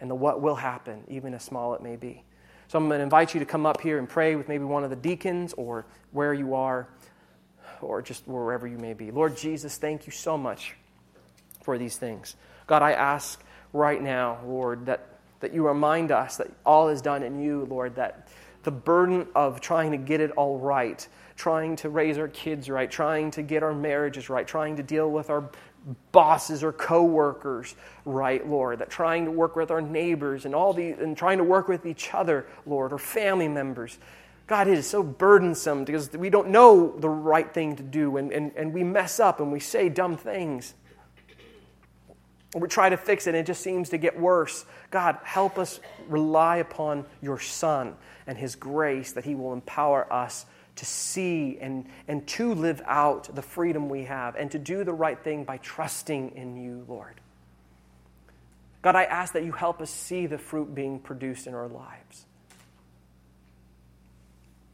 And 0.00 0.10
the 0.10 0.16
what 0.16 0.40
will 0.42 0.56
happen, 0.56 1.04
even 1.06 1.34
as 1.34 1.44
small 1.44 1.74
it 1.74 1.82
may 1.82 1.94
be. 1.94 2.24
So 2.70 2.78
I'm 2.78 2.86
going 2.86 3.00
to 3.00 3.02
invite 3.02 3.34
you 3.34 3.40
to 3.40 3.46
come 3.46 3.66
up 3.66 3.80
here 3.80 3.98
and 3.98 4.08
pray 4.08 4.36
with 4.36 4.46
maybe 4.46 4.62
one 4.62 4.84
of 4.84 4.90
the 4.90 4.96
deacons 4.96 5.52
or 5.54 5.84
where 6.12 6.32
you 6.32 6.54
are 6.54 6.86
or 7.80 8.00
just 8.00 8.28
wherever 8.28 8.64
you 8.64 8.78
may 8.78 8.94
be. 8.94 9.10
Lord 9.10 9.36
Jesus, 9.36 9.76
thank 9.76 10.06
you 10.06 10.12
so 10.12 10.38
much 10.38 10.76
for 11.64 11.78
these 11.78 11.96
things. 11.96 12.36
God, 12.68 12.80
I 12.80 12.92
ask 12.92 13.42
right 13.72 14.00
now, 14.00 14.38
Lord, 14.46 14.86
that, 14.86 15.04
that 15.40 15.52
you 15.52 15.66
remind 15.66 16.12
us 16.12 16.36
that 16.36 16.46
all 16.64 16.90
is 16.90 17.02
done 17.02 17.24
in 17.24 17.42
you, 17.42 17.66
Lord, 17.68 17.96
that 17.96 18.28
the 18.62 18.70
burden 18.70 19.26
of 19.34 19.60
trying 19.60 19.90
to 19.90 19.96
get 19.96 20.20
it 20.20 20.30
all 20.32 20.56
right, 20.56 21.08
trying 21.34 21.74
to 21.74 21.88
raise 21.88 22.18
our 22.18 22.28
kids 22.28 22.70
right, 22.70 22.88
trying 22.88 23.32
to 23.32 23.42
get 23.42 23.64
our 23.64 23.74
marriages 23.74 24.30
right, 24.30 24.46
trying 24.46 24.76
to 24.76 24.84
deal 24.84 25.10
with 25.10 25.28
our 25.28 25.50
bosses 26.12 26.62
or 26.62 26.72
coworkers, 26.72 27.74
right, 28.04 28.46
Lord, 28.46 28.80
that 28.80 28.90
trying 28.90 29.24
to 29.24 29.30
work 29.30 29.56
with 29.56 29.70
our 29.70 29.80
neighbors 29.80 30.44
and 30.44 30.54
all 30.54 30.72
the 30.72 30.90
and 30.92 31.16
trying 31.16 31.38
to 31.38 31.44
work 31.44 31.68
with 31.68 31.86
each 31.86 32.12
other, 32.12 32.46
Lord, 32.66 32.92
or 32.92 32.98
family 32.98 33.48
members. 33.48 33.98
God, 34.46 34.66
it 34.66 34.76
is 34.76 34.86
so 34.86 35.02
burdensome 35.02 35.84
because 35.84 36.10
we 36.12 36.28
don't 36.28 36.48
know 36.48 36.98
the 36.98 37.08
right 37.08 37.52
thing 37.54 37.76
to 37.76 37.84
do 37.84 38.16
and, 38.16 38.32
and, 38.32 38.50
and 38.56 38.74
we 38.74 38.82
mess 38.82 39.20
up 39.20 39.38
and 39.38 39.52
we 39.52 39.60
say 39.60 39.88
dumb 39.88 40.16
things. 40.16 40.74
We 42.56 42.66
try 42.66 42.88
to 42.88 42.96
fix 42.96 43.28
it 43.28 43.30
and 43.30 43.38
it 43.38 43.46
just 43.46 43.62
seems 43.62 43.90
to 43.90 43.96
get 43.96 44.18
worse. 44.18 44.64
God, 44.90 45.18
help 45.22 45.56
us 45.56 45.78
rely 46.08 46.56
upon 46.56 47.06
your 47.22 47.38
Son 47.38 47.94
and 48.26 48.36
his 48.36 48.56
grace 48.56 49.12
that 49.12 49.24
he 49.24 49.36
will 49.36 49.52
empower 49.52 50.12
us 50.12 50.46
to 50.80 50.86
see 50.86 51.58
and, 51.60 51.84
and 52.08 52.26
to 52.26 52.54
live 52.54 52.80
out 52.86 53.34
the 53.34 53.42
freedom 53.42 53.90
we 53.90 54.04
have 54.04 54.34
and 54.34 54.50
to 54.50 54.58
do 54.58 54.82
the 54.82 54.94
right 54.94 55.22
thing 55.22 55.44
by 55.44 55.58
trusting 55.58 56.34
in 56.34 56.56
you, 56.56 56.86
Lord. 56.88 57.20
God, 58.80 58.96
I 58.96 59.04
ask 59.04 59.34
that 59.34 59.44
you 59.44 59.52
help 59.52 59.82
us 59.82 59.90
see 59.90 60.24
the 60.24 60.38
fruit 60.38 60.74
being 60.74 60.98
produced 60.98 61.46
in 61.46 61.52
our 61.52 61.68
lives. 61.68 62.24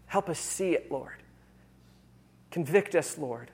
Help 0.06 0.28
us 0.28 0.38
see 0.38 0.74
it, 0.74 0.92
Lord. 0.92 1.24
Convict 2.52 2.94
us, 2.94 3.18
Lord. 3.18 3.50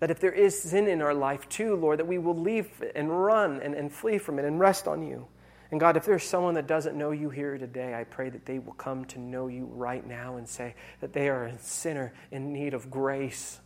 That 0.00 0.10
if 0.10 0.20
there 0.20 0.30
is 0.30 0.60
sin 0.60 0.88
in 0.88 1.00
our 1.00 1.14
life 1.14 1.48
too, 1.48 1.74
Lord, 1.74 2.00
that 2.00 2.06
we 2.06 2.18
will 2.18 2.36
leave 2.36 2.68
and 2.94 3.10
run 3.10 3.62
and, 3.62 3.74
and 3.74 3.90
flee 3.90 4.18
from 4.18 4.38
it 4.38 4.44
and 4.44 4.60
rest 4.60 4.86
on 4.86 5.02
you. 5.02 5.26
And 5.72 5.80
God, 5.80 5.96
if 5.96 6.04
there's 6.04 6.22
someone 6.22 6.52
that 6.54 6.66
doesn't 6.66 6.98
know 6.98 7.12
you 7.12 7.30
here 7.30 7.56
today, 7.56 7.94
I 7.94 8.04
pray 8.04 8.28
that 8.28 8.44
they 8.44 8.58
will 8.58 8.74
come 8.74 9.06
to 9.06 9.18
know 9.18 9.46
you 9.46 9.64
right 9.72 10.06
now 10.06 10.36
and 10.36 10.46
say 10.46 10.74
that 11.00 11.14
they 11.14 11.30
are 11.30 11.46
a 11.46 11.58
sinner 11.58 12.12
in 12.30 12.52
need 12.52 12.74
of 12.74 12.90
grace. 12.90 13.58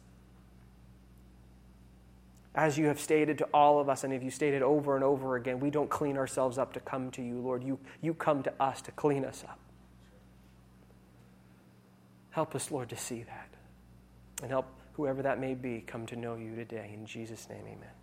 As 2.55 2.79
you 2.79 2.87
have 2.87 3.01
stated 3.01 3.39
to 3.39 3.45
all 3.47 3.81
of 3.81 3.89
us, 3.89 4.05
and 4.05 4.15
if 4.15 4.23
you 4.23 4.31
stated 4.31 4.63
over 4.63 4.95
and 4.95 5.03
over 5.03 5.35
again, 5.35 5.59
we 5.59 5.69
don't 5.69 5.91
clean 5.91 6.17
ourselves 6.17 6.59
up 6.59 6.73
to 6.75 6.81
come 6.81 7.11
to 7.11 7.23
you, 7.23 7.41
Lord. 7.41 7.65
You, 7.65 7.77
you 8.01 8.15
come 8.15 8.45
to 8.45 8.53
us 8.61 8.81
to 8.83 8.93
clean 8.93 9.25
us 9.25 9.43
up. 9.47 9.59
Help 12.31 12.55
us, 12.55 12.71
Lord, 12.71 12.89
to 12.91 12.97
see 12.97 13.25
that. 13.25 13.49
And 14.43 14.51
help 14.53 14.67
whoever 14.93 15.23
that 15.23 15.41
may 15.41 15.55
be 15.55 15.83
come 15.85 16.07
to 16.07 16.15
know 16.15 16.37
you 16.37 16.55
today. 16.55 16.93
In 16.95 17.05
Jesus' 17.05 17.49
name, 17.49 17.65
amen. 17.67 17.96